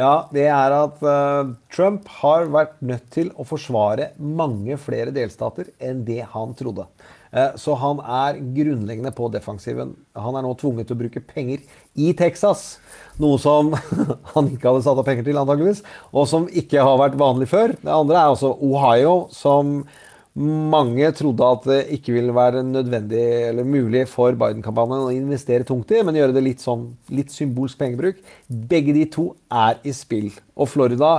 [0.00, 5.68] Ja, det er at uh, Trump har vært nødt til å forsvare mange flere delstater
[5.82, 6.86] enn det han trodde.
[7.34, 9.92] Uh, så han er grunnleggende på defensiven.
[10.16, 11.60] Han er nå tvunget til å bruke penger
[12.00, 12.78] i Texas.
[13.20, 13.74] Noe som
[14.32, 15.84] han ikke hadde satt av penger til, antageligvis,
[16.14, 17.76] og som ikke har vært vanlig før.
[17.82, 19.82] Det andre er altså Ohio, som
[20.38, 25.90] mange trodde at det ikke ville være nødvendig eller mulig for Biden-kampanjen å investere tungt
[25.90, 28.20] i, men gjøre det litt sånn litt symbolsk pengebruk.
[28.46, 30.30] Begge de to er i spill.
[30.54, 31.16] Og Florida,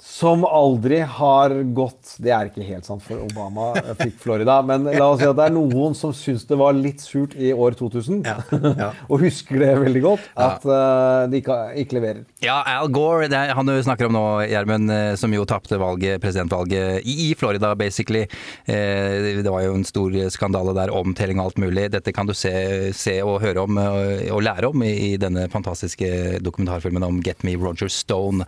[0.00, 4.60] som aldri har gått Det er ikke helt sant, for Obama fikk Florida.
[4.64, 7.50] Men la oss si at det er noen som syns det var litt surt i
[7.52, 8.22] år 2000,
[9.10, 12.22] og husker det veldig godt, at eh, de ikke, ikke leverer.
[12.44, 15.78] Ja, Al Gore, det er han du snakker om nå, Gjermund, eh, som jo tapte
[15.80, 18.24] valget, presidentvalget i i Florida, basically.
[18.64, 21.88] Eh, Det var jo en stor skandale der, omtelling og alt mulig.
[21.92, 22.52] Dette kan du se,
[22.96, 27.56] se og høre om og lære om i i denne fantastiske dokumentarfilmen om Get Me
[27.56, 28.46] Roger Stone.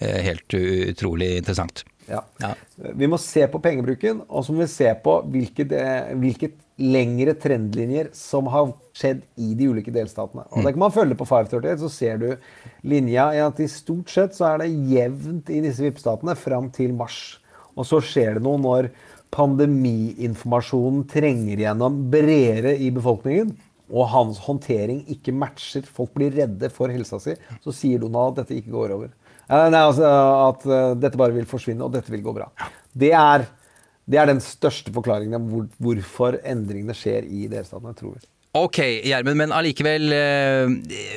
[0.00, 1.84] Eh, Helt utrolig interessant.
[2.10, 2.24] Ja.
[2.96, 5.66] Vi må se på pengebruken, og så må vi se på hvilke,
[6.18, 10.46] hvilke lengre trendlinjer som har skjedd i de ulike delstatene.
[10.50, 12.28] Og det kan man følge på 538, så ser du
[12.88, 16.96] linja i at i stort sett så er det jevnt i disse VIP-statene fram til
[16.96, 17.38] mars.
[17.76, 18.90] Og så skjer det noe når
[19.30, 23.52] pandemiinformasjonen trenger gjennom bredere i befolkningen,
[23.90, 28.44] og hans håndtering ikke matcher, folk blir redde for helsa si, så sier Donald at
[28.44, 29.14] dette ikke går over.
[29.50, 32.46] Nei, altså At eh, dette bare vil forsvinne, og dette vil gå bra.
[32.94, 33.46] Det er,
[34.06, 38.28] det er den største forklaringen på hvor, hvorfor endringene skjer i delstatene, tror vi.
[38.50, 40.10] Ok, Gjermund, men allikevel.
[40.10, 40.72] eh,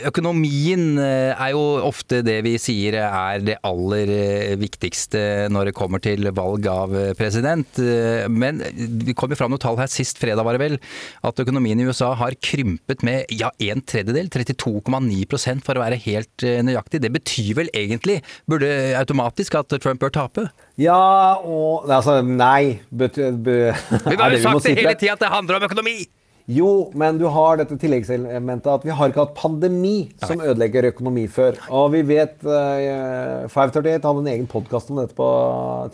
[0.06, 5.74] Økonomien eh, er jo ofte det vi sier er det aller eh, viktigste når det
[5.74, 7.82] kommer til valg av president.
[8.30, 10.78] Men det kom jo fram noen tall her sist fredag, var det vel,
[11.26, 14.30] at økonomien i USA har krympet med ja, en tredjedel.
[14.30, 17.02] 32,9% for å være helt nøyaktig.
[17.02, 18.70] Det betyr vel egentlig, burde
[19.02, 20.52] automatisk, at Trump bør tape?
[20.78, 22.78] Ja og Altså, nei.
[22.94, 26.04] Betyr, be, Vi har jo sagt det hele tida at det handler om økonomi!
[26.52, 31.24] Jo, men du har dette tilleggselementet at vi har ikke hatt pandemi som ødelegger økonomi
[31.32, 31.56] før.
[31.72, 35.28] Og vi vet uh, 538 hadde en egen podkast om dette på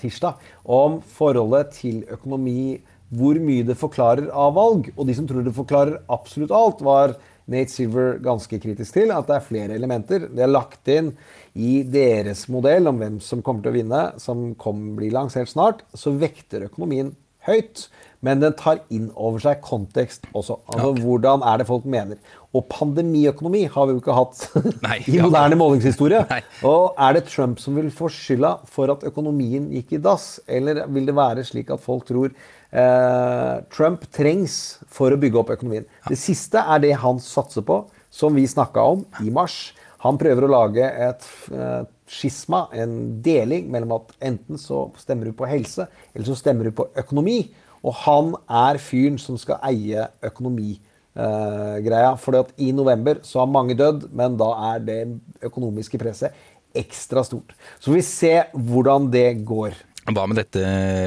[0.02, 0.42] tirsdag.
[0.66, 2.80] Om forholdet til økonomi,
[3.14, 4.90] hvor mye det forklarer av valg.
[4.96, 7.14] Og de som tror det forklarer absolutt alt, var
[7.50, 9.14] Nate Silver ganske kritisk til.
[9.14, 10.32] At det er flere elementer.
[10.34, 11.14] Det er lagt inn
[11.54, 15.86] i deres modell om hvem som kommer til å vinne, som kom, blir lansert snart,
[15.94, 17.14] så vekter økonomien
[17.46, 17.88] høyt.
[18.26, 20.58] Men den tar inn over seg kontekst også.
[20.68, 22.20] Altså Hvordan er det folk mener.
[22.56, 24.42] Og pandemiøkonomi har vi jo ikke hatt
[25.08, 25.28] i ja.
[25.28, 26.24] moderne målingshistorie.
[26.68, 30.40] Og er det Trump som vil få skylda for at økonomien gikk i dass?
[30.50, 35.54] Eller vil det være slik at folk tror eh, Trump trengs for å bygge opp
[35.56, 35.88] økonomien?
[36.10, 39.70] Det siste er det han satser på, som vi snakka om i mars.
[40.04, 45.38] Han prøver å lage et eh, skisma, en deling, mellom at enten så stemmer du
[45.38, 47.44] på helse, eller så stemmer du på økonomi.
[47.84, 52.14] Og han er fyren som skal eie økonomigreia.
[52.20, 55.02] For i november så har mange dødd, men da er det
[55.46, 56.36] økonomiske presset
[56.78, 57.56] ekstra stort.
[57.82, 59.74] Så vi ser hvordan det går.
[60.10, 60.62] Hva med dette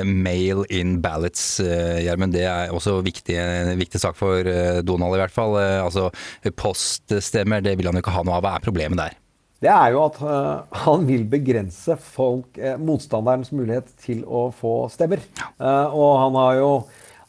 [0.07, 2.35] mail in ballots, eh, Gjermund?
[2.37, 5.57] Det er også viktig, en viktig sak for eh, Donald i hvert fall.
[5.59, 6.11] Eh, Altså
[6.55, 8.45] poststemmer, det vil han jo ikke ha noe av.
[8.45, 9.18] Hva er problemet der?
[9.63, 14.89] Det er jo at eh, han vil begrense folk, eh, motstanderens mulighet til å få
[14.91, 15.23] stemmer.
[15.39, 16.73] Eh, og han har jo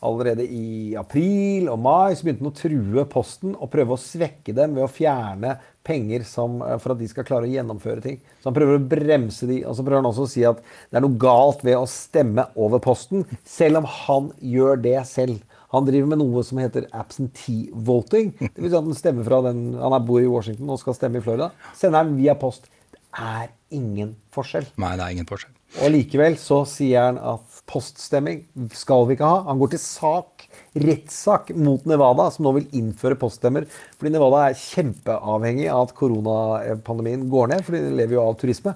[0.04, 4.56] allerede i april og mai så begynte han å true Posten og prøve å svekke
[4.58, 5.54] dem ved å fjerne
[5.86, 8.18] penger som, for at de skal klare å gjennomføre ting.
[8.42, 11.00] Så han prøver å bremse de, og så prøver han også å si at det
[11.00, 15.44] er noe galt ved å stemme over Posten, selv om han gjør det selv.
[15.74, 18.32] Han driver med noe som heter absentee voting.
[18.40, 20.98] Det vil si at han stemmer fra den Han er bor i Washington og skal
[20.98, 21.50] stemme i Florida.
[21.78, 22.70] Sender han via post.
[22.94, 24.70] Det er ingen forskjell.
[24.82, 25.54] Nei, det er ingen forskjell.
[25.82, 28.44] Og likevel så sier han at poststemming
[28.78, 29.40] skal vi ikke ha.
[29.48, 30.46] Han går til sak,
[30.78, 33.66] rettssak mot Nevada, som nå vil innføre poststemmer.
[33.98, 38.76] Fordi Nevada er kjempeavhengig av at koronapandemien går ned, fordi de lever jo av turisme.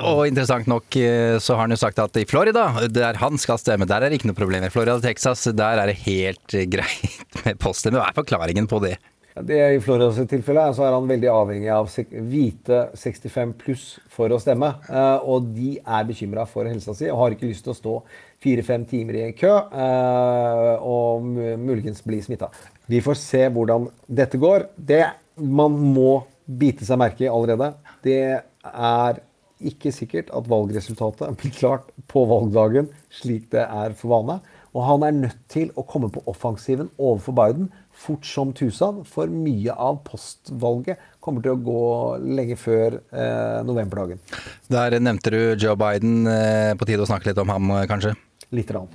[0.00, 3.58] Og interessant nok eh, så har han jo sagt at i Florida, der han skal
[3.60, 4.64] stemme, der er det ikke noe problem.
[4.64, 8.00] I Florida og Texas, der er det helt eh, greit med poststemme.
[8.00, 8.96] Hva er forklaringen på det?
[9.34, 14.38] Det I Floridas tilfelle så er han veldig avhengig av hvite 65 pluss for å
[14.38, 14.68] stemme.
[14.86, 17.96] Eh, og de er bekymra for helsa si og har ikke lyst til å stå
[18.44, 21.26] fire-fem timer i en kø eh, og
[21.60, 22.52] muligens bli smitta.
[22.86, 24.68] Vi får se hvordan dette går.
[24.76, 25.02] Det
[25.42, 27.72] man må bite seg merke i allerede,
[28.04, 29.22] det er
[29.62, 34.40] ikke sikkert at valgresultatet blir klart på valgdagen, slik det er for vane.
[34.74, 39.30] Og han er nødt til å komme på offensiven overfor Biden fort som tusen, for
[39.30, 41.84] mye av postvalget kommer til å gå
[42.26, 44.18] lenge før eh, novemberdagen.
[44.66, 46.26] Der nevnte du Joe Biden.
[46.26, 48.16] eh, På tide å snakke litt om ham, eh, kanskje?
[48.50, 48.74] Litt.
[48.74, 48.90] Rann.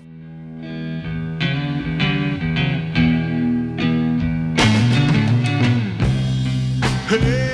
[7.10, 7.49] Hey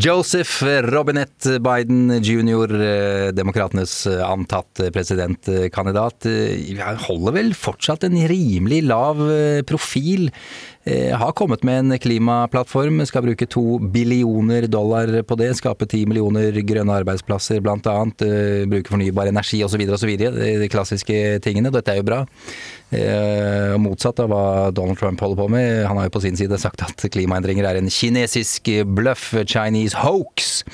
[0.00, 8.80] Joseph Robinette Biden jr., eh, demokratenes eh, antatt presidentkandidat, eh, holder vel fortsatt en rimelig
[8.88, 9.20] lav
[9.68, 10.30] profil.
[11.20, 15.50] Har kommet med en klimaplattform, skal bruke to billioner dollar på det.
[15.58, 17.76] Skape ti millioner grønne arbeidsplasser bl.a.
[18.72, 19.84] Bruke fornybar energi osv.
[19.92, 20.14] osv.
[20.16, 21.70] De klassiske tingene.
[21.74, 22.22] Dette er jo bra.
[22.90, 25.84] Eh, motsatt av hva Donald Trump holder på med.
[25.86, 30.64] Han har jo på sin side sagt at klimaendringer er en kinesisk bløff, Chinese hoax.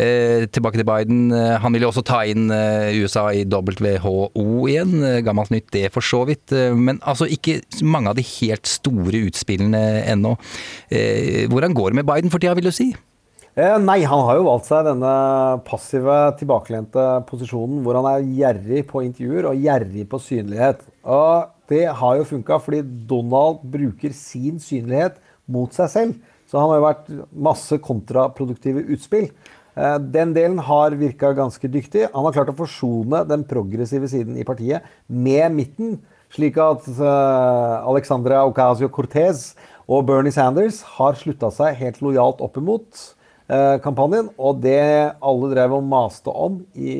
[0.00, 1.32] Eh, tilbake til Biden.
[1.34, 4.94] Eh, Han vil jo også ta inn eh, USA i WHO igjen.
[5.04, 6.54] Eh, Gammelt nytt det, for så vidt.
[6.76, 10.36] Men altså ikke mange av de helt store utspillene ennå.
[10.90, 12.94] Eh, Hvordan går det med Biden for tida, vil du si?
[13.58, 15.12] Eh, nei, han har jo valgt seg denne
[15.66, 20.86] passive, tilbakelente posisjonen hvor han er gjerrig på intervjuer og gjerrig på synlighet.
[21.04, 25.20] Og det har jo funka, fordi Donald bruker sin synlighet
[25.50, 26.18] mot seg selv.
[26.50, 27.10] Så han har jo vært
[27.46, 29.28] masse kontraproduktive utspill.
[29.76, 32.08] Eh, Den delen har virka ganske dyktig.
[32.12, 36.00] Han har klart å forsone den progressive siden i partiet med midten,
[36.34, 39.54] slik at eh, Alexandra Ocasio-Cortez
[39.90, 43.06] og Bernie Sanders har slutta seg helt lojalt opp imot
[43.46, 44.30] eh, kampanjen.
[44.38, 46.98] Og det alle drev og maste om i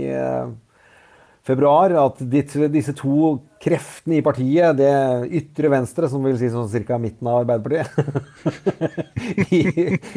[1.47, 4.91] februar, at disse to kreftene i partiet, det
[5.37, 6.99] ytre venstre, som vil si sånn ca.
[7.01, 7.91] midten av Arbeiderpartiet
[9.57, 9.61] i,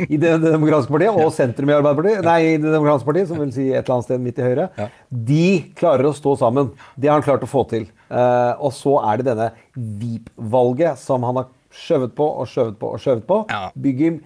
[0.07, 3.55] i det, demokratiske partiet, og sentrum i Arbeiderpartiet, nei, i det demokratiske partiet, som vil
[3.55, 4.69] si et eller annet sted midt i høyre,
[5.31, 5.47] de
[5.79, 6.71] klarer å stå sammen.
[6.95, 7.89] Det har han klart å få til.
[8.13, 12.93] Uh, og så er det denne VIP-valget som han har skjøvet på og skjøvet på
[12.93, 13.41] og skjøvet på.
[13.83, 14.21] Bygger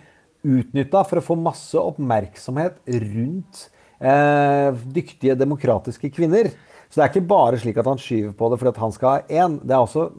[0.48, 3.66] utnytta for å få masse oppmerksomhet rundt
[4.04, 6.52] uh, dyktige demokratiske kvinner.
[6.98, 9.44] Så det er ikke bare slik at han skyver på det fordi han skal ha
[9.46, 9.58] én.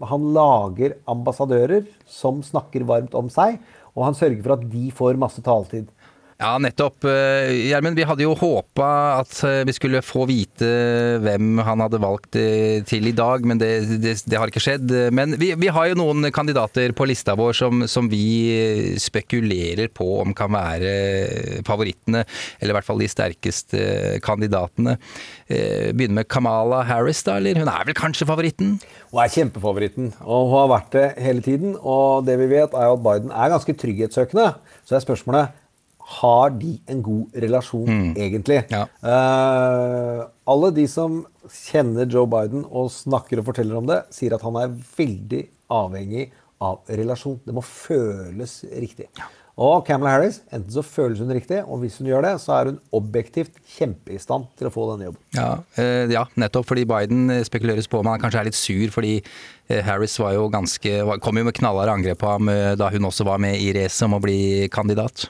[0.06, 3.56] Han lager ambassadører som snakker varmt om seg,
[3.98, 5.88] og han sørger for at de får masse taletid.
[6.38, 7.02] Ja, nettopp.
[7.02, 10.68] Eh, Gjermund, vi hadde jo håpa at eh, vi skulle få vite
[11.18, 14.94] hvem han hadde valgt eh, til i dag, men det, det, det har ikke skjedd.
[15.10, 20.06] Men vi, vi har jo noen kandidater på lista vår som, som vi spekulerer på
[20.22, 20.94] om kan være
[21.66, 22.22] favorittene,
[22.60, 23.84] eller i hvert fall de sterkeste
[24.22, 24.94] kandidatene.
[25.50, 27.58] Begynne med Kamala Harris, da, eller?
[27.58, 28.76] Hun er vel kanskje favoritten?
[29.10, 31.74] Hun er kjempefavoritten, og hun har vært det hele tiden.
[31.82, 34.52] Og det vi vet, er jo at Biden er ganske trygghetssøkende.
[34.86, 35.64] Så er spørsmålet
[36.08, 38.62] har de en god relasjon, egentlig.
[38.72, 41.20] Eh, alle de som
[41.52, 45.42] kjenner Joe Biden og snakker og forteller om det, sier at han er veldig
[45.78, 46.30] avhengig
[46.64, 47.36] av relasjon.
[47.44, 49.10] Det må føles riktig.
[49.58, 52.68] Og Camilla Harris, enten så føles hun riktig, og hvis hun gjør det, så er
[52.70, 55.22] hun objektivt kjempe i stand til å få denne jobben.
[55.34, 55.48] Ja,
[55.82, 59.16] eh, ja, nettopp fordi Biden eh, spekuleres på om han kanskje er litt sur fordi
[59.18, 60.92] eh, Harris var jo ganske,
[61.24, 64.14] kom jo med knallharde angrep på ham da hun også var med i racet om
[64.14, 64.38] å bli
[64.70, 65.26] kandidat.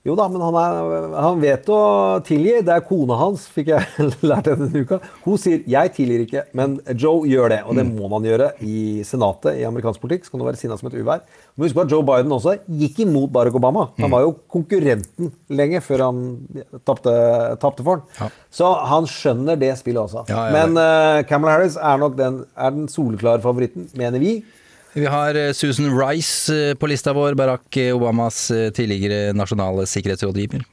[0.00, 1.78] Jo da, men han, er, han vet å
[2.24, 2.54] tilgi.
[2.64, 4.96] Det er kona hans, fikk jeg lært denne uka.
[5.26, 7.58] Hun sier 'jeg tilgir ikke', men Joe gjør det.
[7.68, 10.24] Og det må man gjøre i senatet i amerikansk politikk.
[10.24, 11.20] Så kan du være sinna som et uvær.
[11.52, 13.90] Men husk på at Joe Biden også gikk imot Barack Obama.
[14.00, 16.22] Han var jo konkurrenten lenge før han
[16.88, 18.32] tapte for han.
[18.48, 20.24] Så han skjønner det spillet også.
[20.32, 24.38] Ja, ja, men uh, Camilla Harris er nok den, er den soleklare favoritten, mener vi.
[24.92, 30.64] Vi har eh, Susan Rice eh, på lista vår, Barack Obamas eh, tidligere nasjonale sikkerhetsrådgiver.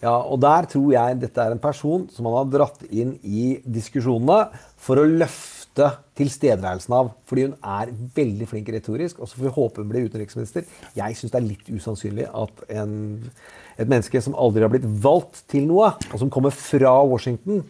[0.00, 3.60] Ja, og der tror jeg dette er en person som han har dratt inn i
[3.62, 4.48] diskusjonene
[4.80, 5.86] for å løfte
[6.18, 7.12] tilstedeværelsen av.
[7.30, 10.66] Fordi hun er veldig flink retorisk, og så får vi håpe hun blir utenriksminister.
[10.98, 12.96] Jeg syns det er litt usannsynlig at en,
[13.76, 17.62] et menneske som aldri har blitt valgt til noe, og som kommer fra Washington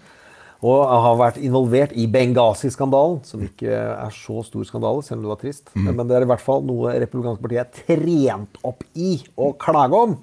[0.60, 5.32] og har vært involvert i Benghazi-skandalen, som ikke er så stor skandale, selv om det
[5.32, 5.72] var trist.
[5.72, 5.88] Mm.
[5.94, 10.04] Men det er i hvert fall noe republikanske partiet er trent opp i å klage
[10.08, 10.18] om.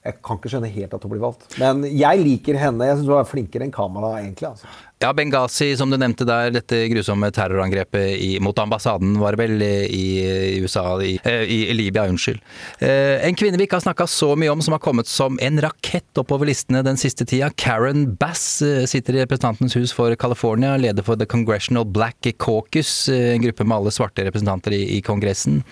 [0.00, 1.46] Jeg kan ikke skjønne helt at hun blir valgt.
[1.60, 2.86] Men jeg liker henne.
[2.88, 4.48] Jeg syns hun er flinkere enn Kamala, egentlig.
[4.48, 4.70] altså.
[5.02, 9.86] Ja, Benghazi, som du nevnte der, dette grusomme terrorangrepet i, mot ambassaden, var vel, i,
[9.96, 12.42] i USA i, eh, i Libya, unnskyld.
[12.84, 15.60] Eh, en kvinne vi ikke har snakka så mye om, som har kommet som en
[15.64, 17.48] rakett oppover listene den siste tida.
[17.56, 22.92] Karen Bass eh, sitter i Representantenes hus for California, leder for The Congressional Black Caucus,
[23.08, 25.62] eh, en gruppe med alle svarte representanter i, Kongressen.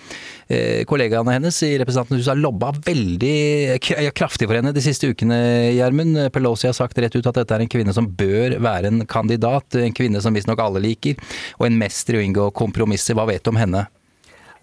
[0.49, 3.77] Eh, kollegaene hennes i Representantenes hus har lobba veldig
[4.17, 5.39] kraftig for henne de siste ukene,
[5.77, 6.17] Gjermund.
[6.33, 9.18] Pelosi har sagt rett ut at dette er en kvinne som bør være en kandidat.
[9.19, 11.19] En kvinne som visstnok alle liker,
[11.59, 13.17] og en mester i å inngå kompromisser.
[13.17, 13.87] Hva vet du om henne?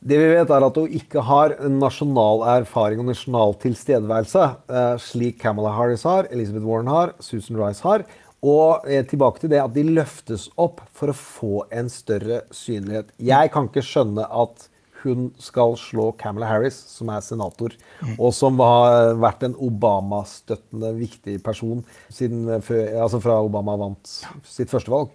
[0.06, 5.40] Det vi vet, er at hun ikke har nasjonal erfaring og nasjonal tilstedeværelse, eh, slik
[5.40, 8.04] Kamala Harris har, Elizabeth Warren har, Susan Rice har.
[8.46, 13.10] Og eh, tilbake til det at de løftes opp for å få en større synlighet.
[13.18, 14.68] Jeg kan ikke skjønne at
[15.02, 17.74] hun skal slå Kamala Harris, som er senator,
[18.16, 24.16] og som har vært en Obama-støttende viktig person siden eh, altså fra Obama vant
[24.46, 25.12] sitt første valg.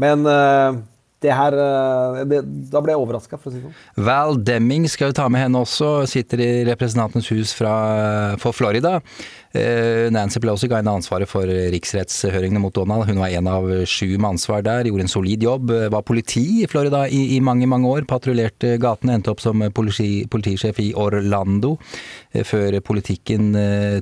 [0.00, 0.82] Men uh,
[1.22, 2.40] det her eh, det,
[2.72, 4.06] Da ble jeg overraska, for å si det sånn.
[4.06, 7.74] Val Demming skal vi ta med henne også, sitter i Representantenes hus fra,
[8.42, 8.98] for Florida.
[9.52, 13.04] Eh, Nancy Pelosi ga henne ansvaret for riksrettshøringene mot Donald.
[13.08, 15.70] Hun var en av sju med ansvar der, gjorde en solid jobb.
[15.70, 18.06] eh, Var politi i Florida i, i mange, mange år.
[18.08, 21.76] Patruljerte gatene, endte opp som politi, politisjef i Orlando
[22.32, 23.52] eh, før politikken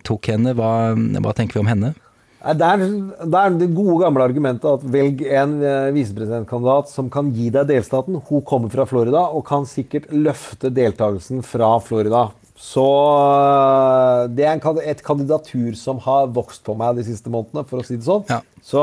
[0.07, 0.55] tok henne.
[0.55, 1.95] Hva, hva tenker vi om henne?
[2.41, 2.81] Det er,
[3.29, 7.69] det er det gode gamle argumentet at velg en eh, visepresidentkandidat som kan gi deg
[7.69, 8.17] delstaten.
[8.31, 12.31] Hun kommer fra Florida og kan sikkert løfte deltakelsen fra Florida.
[12.61, 17.65] Så eh, det er en, et kandidatur som har vokst på meg de siste månedene,
[17.69, 18.27] for å si det sånn.
[18.61, 18.83] Så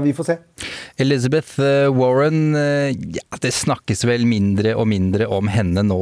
[0.00, 0.38] vi får se.
[1.00, 6.00] Elizabeth eh, Warren, eh, ja, det snakkes vel mindre og mindre om henne nå,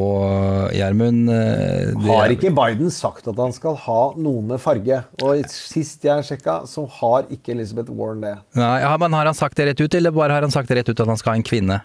[0.74, 1.30] Gjermund.
[1.34, 5.02] Eh, Har ikke Biden sagt at han skal ha noen med farge?
[5.22, 8.36] Og sist jeg sjekka, så har ikke Elizabeth Warren det.
[8.58, 10.80] Nei, ja, men Har han sagt det rett ut, eller bare har han sagt det
[10.80, 11.82] rett ut at han skal ha en kvinne?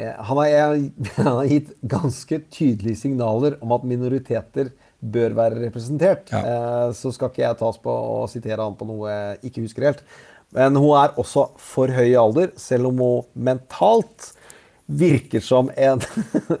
[0.00, 0.80] Eh, Han har,
[1.20, 6.28] han har gitt ganske tydelige signaler om at minoriteter bør være representert.
[6.32, 6.90] Ja.
[6.92, 10.02] Så skal ikke jeg tas på å sitere han på noe jeg ikke husker helt.
[10.52, 14.32] Men hun er også for høy i alder, selv om hun mentalt
[14.90, 16.02] virker som en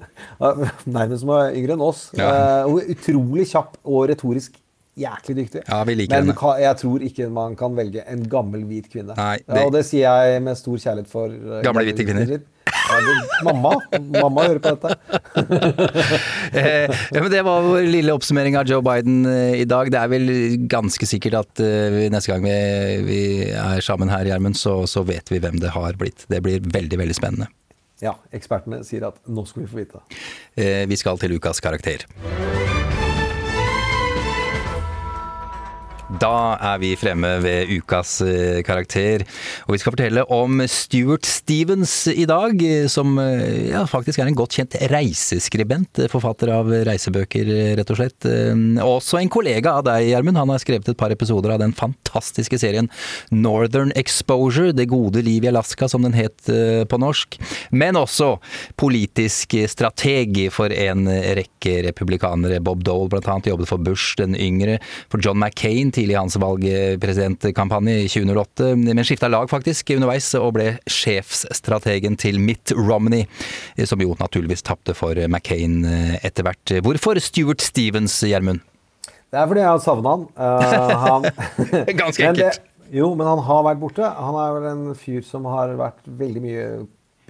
[0.86, 2.06] Nærmest som hun er yngre enn oss.
[2.16, 2.30] Ja.
[2.30, 4.56] Eh, Hun er utrolig kjapp og retorisk
[5.00, 5.62] jæklig dyktig.
[5.68, 6.34] Ja, Men henne.
[6.60, 9.14] jeg tror ikke man kan velge en gammel, hvit kvinne.
[9.16, 12.26] Nei, det- og det sier jeg med stor kjærlighet for eh, Gamle, hvite kvinner.
[12.26, 12.40] Det,
[13.46, 13.72] mamma,
[14.20, 14.90] mamma hører på dette.
[16.50, 19.90] Eh, ja, men Det var vår lille oppsummering av Joe Biden eh, i dag.
[19.92, 20.26] Det er vel
[20.70, 22.56] ganske sikkert at eh, neste gang vi,
[23.06, 23.20] vi
[23.54, 26.26] er sammen her, Gjermund, så, så vet vi hvem det har blitt.
[26.30, 27.50] Det blir veldig, veldig spennende.
[28.00, 30.20] Ja, ekspertene sier at nå skal vi få vite det.
[30.64, 32.06] Eh, Vi skal til ukas karakter.
[36.18, 39.22] Da er vi fremme ved ukas eh, karakter,
[39.68, 44.26] og vi skal fortelle om Stuart Stevens i dag, eh, som eh, ja, faktisk er
[44.26, 48.26] en godt kjent reiseskribent, forfatter av reisebøker, rett og slett.
[48.82, 50.40] Også en kollega av deg, Gjermund.
[50.40, 52.90] Han har skrevet et par episoder av den fantastiske serien
[53.30, 56.50] Northern Exposure, Det gode liv i Alaska, som den het
[56.90, 57.38] på norsk.
[57.70, 58.32] Men også
[58.80, 62.58] politisk strateg for en rekke republikanere.
[62.64, 64.80] Bob Dole blant annet jobbet for Bush den yngre,
[65.12, 70.54] for John McCain, tidligere i hans valgpresidentkampanje i 2008, men skifta lag faktisk underveis og
[70.56, 73.28] ble sjefsstrategen til Mitt Romney,
[73.84, 75.84] som jo naturligvis tapte for McCain
[76.24, 76.76] etter hvert.
[76.82, 78.64] Hvorfor Stuart Stevens, Gjermund?
[79.30, 80.24] Det er fordi jeg har savna han.
[80.34, 81.26] Uh, han
[82.02, 82.58] Ganske Men det-
[82.90, 84.02] jo, men han har vært borte.
[84.02, 86.64] Han er vel en fyr som har vært veldig mye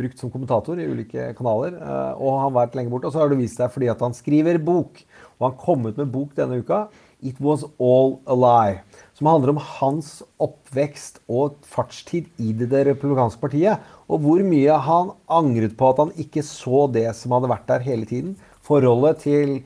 [0.00, 1.74] brukt som kommentator i ulike kanaler.
[1.76, 3.10] Uh, og han har vært lenge borte.
[3.10, 5.02] Og så har det vist seg fordi at han skriver bok.
[5.36, 6.86] Og han kom ut med bok denne uka.
[7.22, 8.80] It Was All a Lie.
[9.16, 13.82] Som handler om hans oppvekst og fartstid i det republikanske partiet.
[14.08, 17.84] Og hvor mye han angret på at han ikke så det som hadde vært der
[17.84, 18.32] hele tiden.
[18.64, 19.58] Forholdet til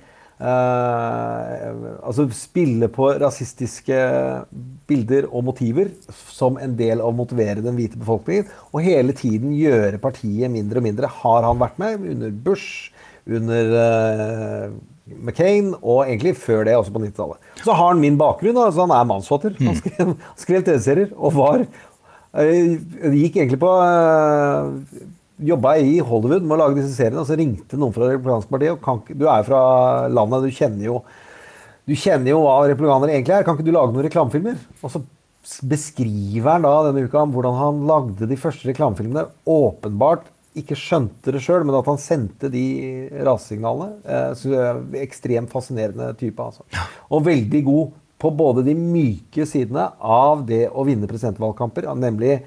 [0.43, 1.69] eh,
[2.03, 3.99] altså spille på rasistiske
[4.89, 5.93] bilder og motiver
[6.33, 8.51] som en del av å motivere den hvite befolkningen.
[8.73, 11.15] Og hele tiden gjøre partiet mindre og mindre.
[11.23, 12.91] Har han vært med under Bush,
[13.31, 14.75] under uh,
[15.09, 17.51] McCain og egentlig før det, også på 90-tallet.
[17.64, 18.61] Så har han min bakgrunn.
[18.61, 19.57] Altså han er mannsfatter.
[19.61, 22.79] Han skrev, skrev TV-serier og var eh,
[23.12, 25.03] Gikk egentlig på eh,
[25.51, 28.70] Jobba i Hollywood med å lage disse seriene, og så ringte noen fra Republikansk parti.
[28.72, 29.62] Og kan, du er jo fra
[30.12, 31.05] landet, du kjenner jo
[31.85, 33.45] du kjenner jo hva republikanere egentlig er.
[33.45, 34.57] Kan ikke du lage noen reklamefilmer?
[34.81, 35.03] Og så
[35.68, 39.27] beskriver han da denne uka om hvordan han lagde de første reklamefilmene.
[39.45, 42.65] Åpenbart ikke skjønte det sjøl, men at han sendte de
[43.27, 43.99] rasesignalene.
[44.07, 46.43] Eh, ekstremt fascinerende type.
[46.43, 46.67] Altså.
[47.11, 52.39] Og veldig god på både de myke sidene av det å vinne presidentvalgkamper, nemlig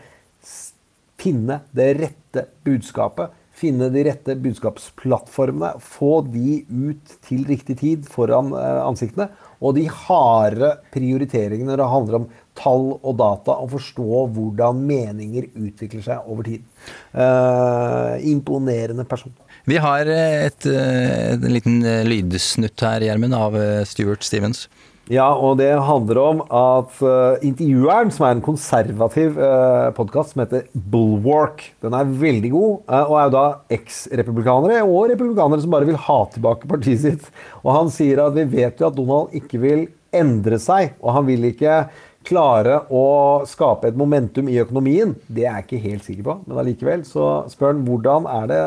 [1.20, 3.36] finne det rette budskapet.
[3.58, 5.74] Finne de rette budskapsplattformene.
[5.82, 9.32] Få de ut til riktig tid foran eh, ansiktene.
[9.58, 12.28] Og de harde prioriteringene når det handler om
[12.58, 16.66] tall og data, og forstå hvordan meninger utvikler seg over tid.
[17.14, 19.34] Uh, imponerende person.
[19.68, 24.70] Vi har et, eh, en liten eh, lydsnutt her, Gjermund, av eh, Stuart Stevens.
[25.12, 30.42] Ja, og det handler om at uh, intervjueren, som er en konservativ uh, podkast som
[30.44, 33.46] heter Bulwark, den er veldig god, uh, og er jo da
[33.78, 37.32] eks-republikanere og republikanere som bare vil ha tilbake partiet sitt.
[37.64, 41.28] Og han sier at vi vet jo at Donald ikke vil endre seg, og han
[41.30, 41.86] vil ikke
[42.28, 43.06] klare å
[43.48, 45.14] skape et momentum i økonomien.
[45.28, 48.60] Det er jeg ikke helt sikker på, men allikevel så spør han hvordan er det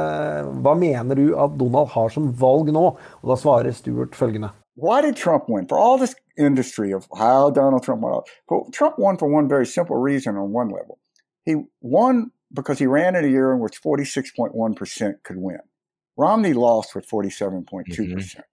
[0.64, 2.86] Hva mener du at Donald har som valg nå?
[3.20, 4.52] Og da svarer Stuart følgende.
[4.80, 5.68] Why did Trump win?
[5.68, 9.66] For all this industry of how Donald Trump won, but Trump won for one very
[9.66, 10.98] simple reason on one level.
[11.44, 15.60] He won because he ran in a year in which 46.1% could win.
[16.16, 18.14] Romney lost with 47.2%.
[18.14, 18.44] percent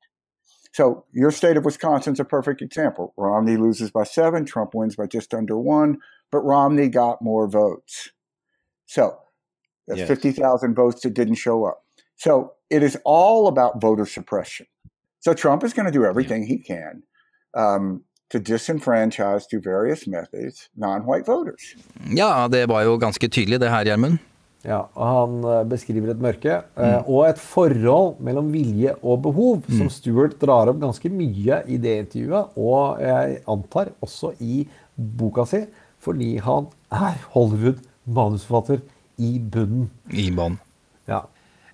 [0.78, 3.12] So your state of Wisconsin's a perfect example.
[3.18, 5.98] Romney loses by seven, Trump wins by just under one,
[6.32, 8.12] but Romney got more votes.
[8.86, 9.18] So
[9.88, 10.08] that's Yes.
[10.08, 11.84] 50,000 votes that didn't show up.
[12.16, 12.34] So
[12.70, 14.68] it is all about voter suppression.
[15.20, 17.02] So Trump is going to do everything he can
[17.56, 21.76] um, to disenfranchise through various methods non-white voters.
[22.06, 24.18] Ja, det var jo ganske tydelig det her, Gjermund.
[24.68, 27.08] Ja, og Han eh, beskriver et mørke mm.
[27.08, 31.96] og et forhold mellom vilje og behov, som Stuart drar opp ganske mye i det
[32.04, 34.66] intervjuet, og jeg antar også i
[34.98, 35.64] boka si,
[36.04, 38.84] fordi han er Hollywood-manusforfatter
[39.24, 39.88] i bunnen.
[40.12, 40.60] I bånn.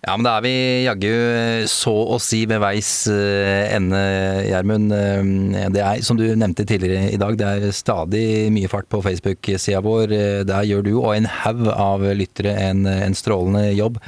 [0.03, 0.17] Ja.
[0.17, 4.01] Men da er vi jaggu eh, så å si ved veis eh, ende,
[4.49, 4.91] Gjermund.
[4.91, 8.99] Eh, Det er, som du nevnte tidligere i dag, det er stadig mye fart på
[9.05, 10.13] Facebook-sida vår.
[10.49, 14.01] Der gjør du og en haug av lyttere en, en strålende jobb.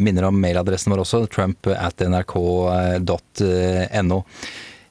[0.00, 3.02] Minner om mailadressen vår også, trump at nrk.no.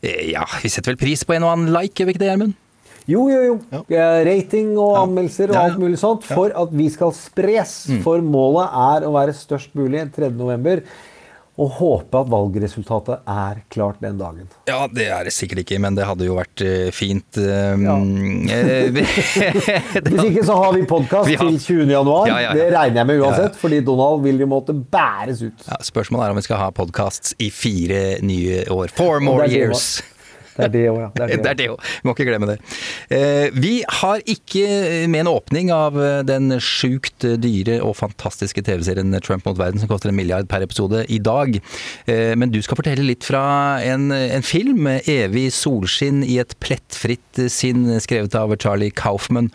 [0.04, 2.32] Eh, Ja, vi setter vel pris på en og annen like, gjør vi ikke det,
[2.34, 2.54] Gjermund?
[3.10, 3.60] Jo, jo, jo.
[3.90, 4.10] Ja.
[4.28, 7.86] Rating og anmeldelser og alt mulig sånt for at vi skal spres.
[7.90, 8.04] Mm.
[8.06, 10.34] For målet er å være størst mulig 3.
[10.36, 10.84] november.
[11.62, 14.48] Og håpe at valgresultatet er klart den dagen.
[14.70, 17.38] Ja, det er det sikkert ikke, men det hadde jo vært eh, fint.
[17.38, 17.98] Ja.
[20.08, 21.42] Hvis ikke så har vi podkast ja.
[21.44, 21.92] til 20.
[21.92, 22.32] januar.
[22.32, 22.54] Ja.
[22.56, 25.68] Det regner jeg med uansett, fordi Donald vil jo måtte bæres ut.
[25.68, 28.96] Ja, spørsmålet er om vi skal ha podkast i fire nye år.
[28.96, 30.00] Four more years.
[30.62, 31.10] Det er det òg, ja.
[31.16, 31.68] Det er det Det er det.
[31.72, 32.58] Vi må ikke glemme det.
[33.10, 34.66] Eh, Vi har ikke
[35.12, 39.90] med en åpning av eh, den sjukt dyre og fantastiske TV-serien Trump mot verden, som
[39.92, 41.58] koster en milliard per episode, i dag.
[42.06, 43.44] Eh, Men du skal fortelle litt fra
[43.86, 49.52] en, en film, 'Evig solskinn i et plettfritt sinn', skrevet av Charlie Kaufman.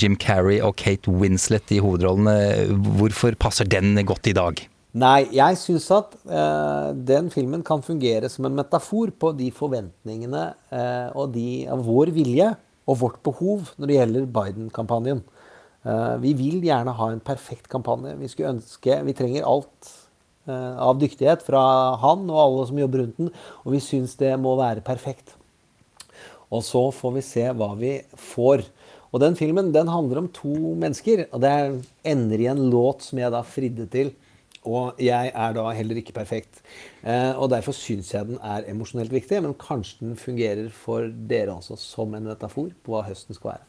[0.00, 2.70] Jim Carrey og Kate Winslet i hovedrollene.
[2.96, 4.62] Hvorfor passer den godt i dag?
[4.90, 10.48] Nei, jeg syns at eh, den filmen kan fungere som en metafor på de forventningene
[10.74, 12.48] eh, og de, vår vilje
[12.90, 15.20] og vårt behov når det gjelder Biden-kampanjen.
[15.86, 18.16] Eh, vi vil gjerne ha en perfekt kampanje.
[18.18, 19.92] Vi skulle ønske Vi trenger alt
[20.50, 21.62] eh, av dyktighet fra
[22.02, 23.30] han og alle som jobber rundt den,
[23.62, 25.36] og vi syns det må være perfekt.
[26.50, 27.92] Og så får vi se hva vi
[28.34, 28.64] får.
[29.14, 31.28] Og den filmen den handler om to mennesker.
[31.30, 31.78] Og det er,
[32.10, 34.10] ender i en låt som jeg da fridde til.
[34.68, 36.60] Og jeg er da heller ikke perfekt.
[37.00, 39.40] Eh, og derfor syns jeg den er emosjonelt viktig.
[39.44, 43.66] Men kanskje den fungerer for dere også som en metafor på hva høsten skal være.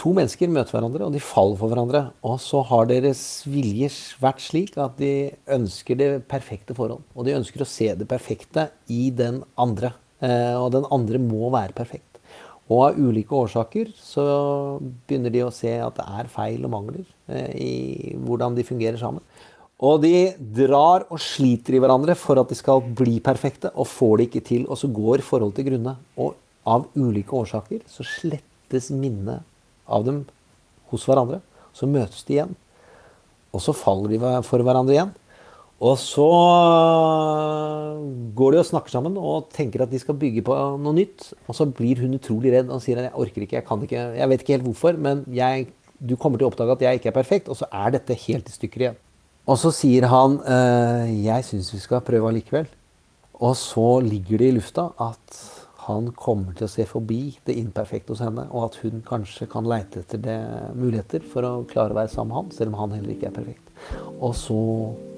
[0.00, 2.00] To mennesker møter hverandre, og de faller for hverandre.
[2.26, 7.04] Og så har deres viljer vært slik at de ønsker det perfekte forhold.
[7.14, 9.92] Og de ønsker å se det perfekte i den andre.
[10.24, 12.08] Eh, og den andre må være perfekt.
[12.72, 14.24] Og av ulike årsaker så
[14.80, 17.74] begynner de å se at det er feil og mangler eh, i
[18.24, 19.22] hvordan de fungerer sammen.
[19.82, 24.16] Og de drar og sliter i hverandre for at de skal bli perfekte, og får
[24.18, 24.68] det ikke til.
[24.70, 25.96] Og så går forholdet til grunne.
[26.20, 29.42] Og av ulike årsaker så slettes minnet
[29.90, 30.22] av dem
[30.92, 31.42] hos hverandre.
[31.74, 32.54] Så møtes de igjen.
[33.54, 35.12] Og så faller de for hverandre igjen.
[35.84, 36.24] Og så
[38.38, 41.32] går de og snakker sammen og tenker at de skal bygge på noe nytt.
[41.48, 44.04] Og så blir hun utrolig redd og sier at jeg orker ikke, jeg kan ikke,
[44.16, 45.66] jeg vet ikke helt hvorfor, men jeg,
[45.98, 47.50] du kommer til å oppdage at jeg ikke er perfekt.
[47.50, 49.03] Og så er dette helt i stykker igjen.
[49.44, 52.70] Og så sier han eh, jeg syns vi skal prøve allikevel.
[53.44, 55.42] Og så ligger det i lufta at
[55.84, 59.68] han kommer til å se forbi det imperfekte hos henne, og at hun kanskje kan
[59.68, 60.38] leite etter det,
[60.78, 63.36] muligheter for å klare å være sammen med han, selv om han heller ikke er
[63.36, 63.74] perfekt.
[64.14, 64.56] Og så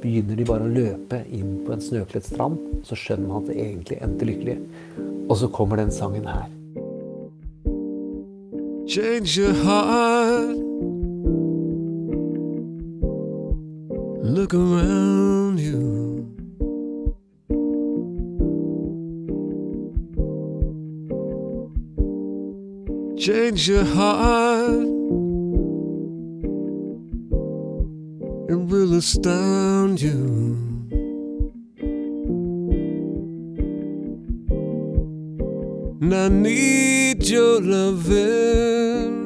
[0.02, 2.58] begynner de bare å løpe inn på en snøkledt strand,
[2.88, 4.58] så skjønner man at det egentlig endte lykkelig.
[5.28, 6.50] Og så kommer den sangen her.
[8.90, 10.95] Change your heart.
[14.28, 16.26] Look around you.
[23.16, 24.82] Change your heart.
[28.50, 30.66] It will astound you.
[36.00, 39.25] And I need your loving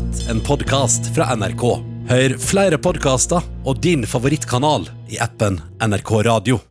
[0.29, 1.63] en podkast fra NRK.
[2.09, 6.70] Hør flere podkaster og din favorittkanal i appen NRK Radio.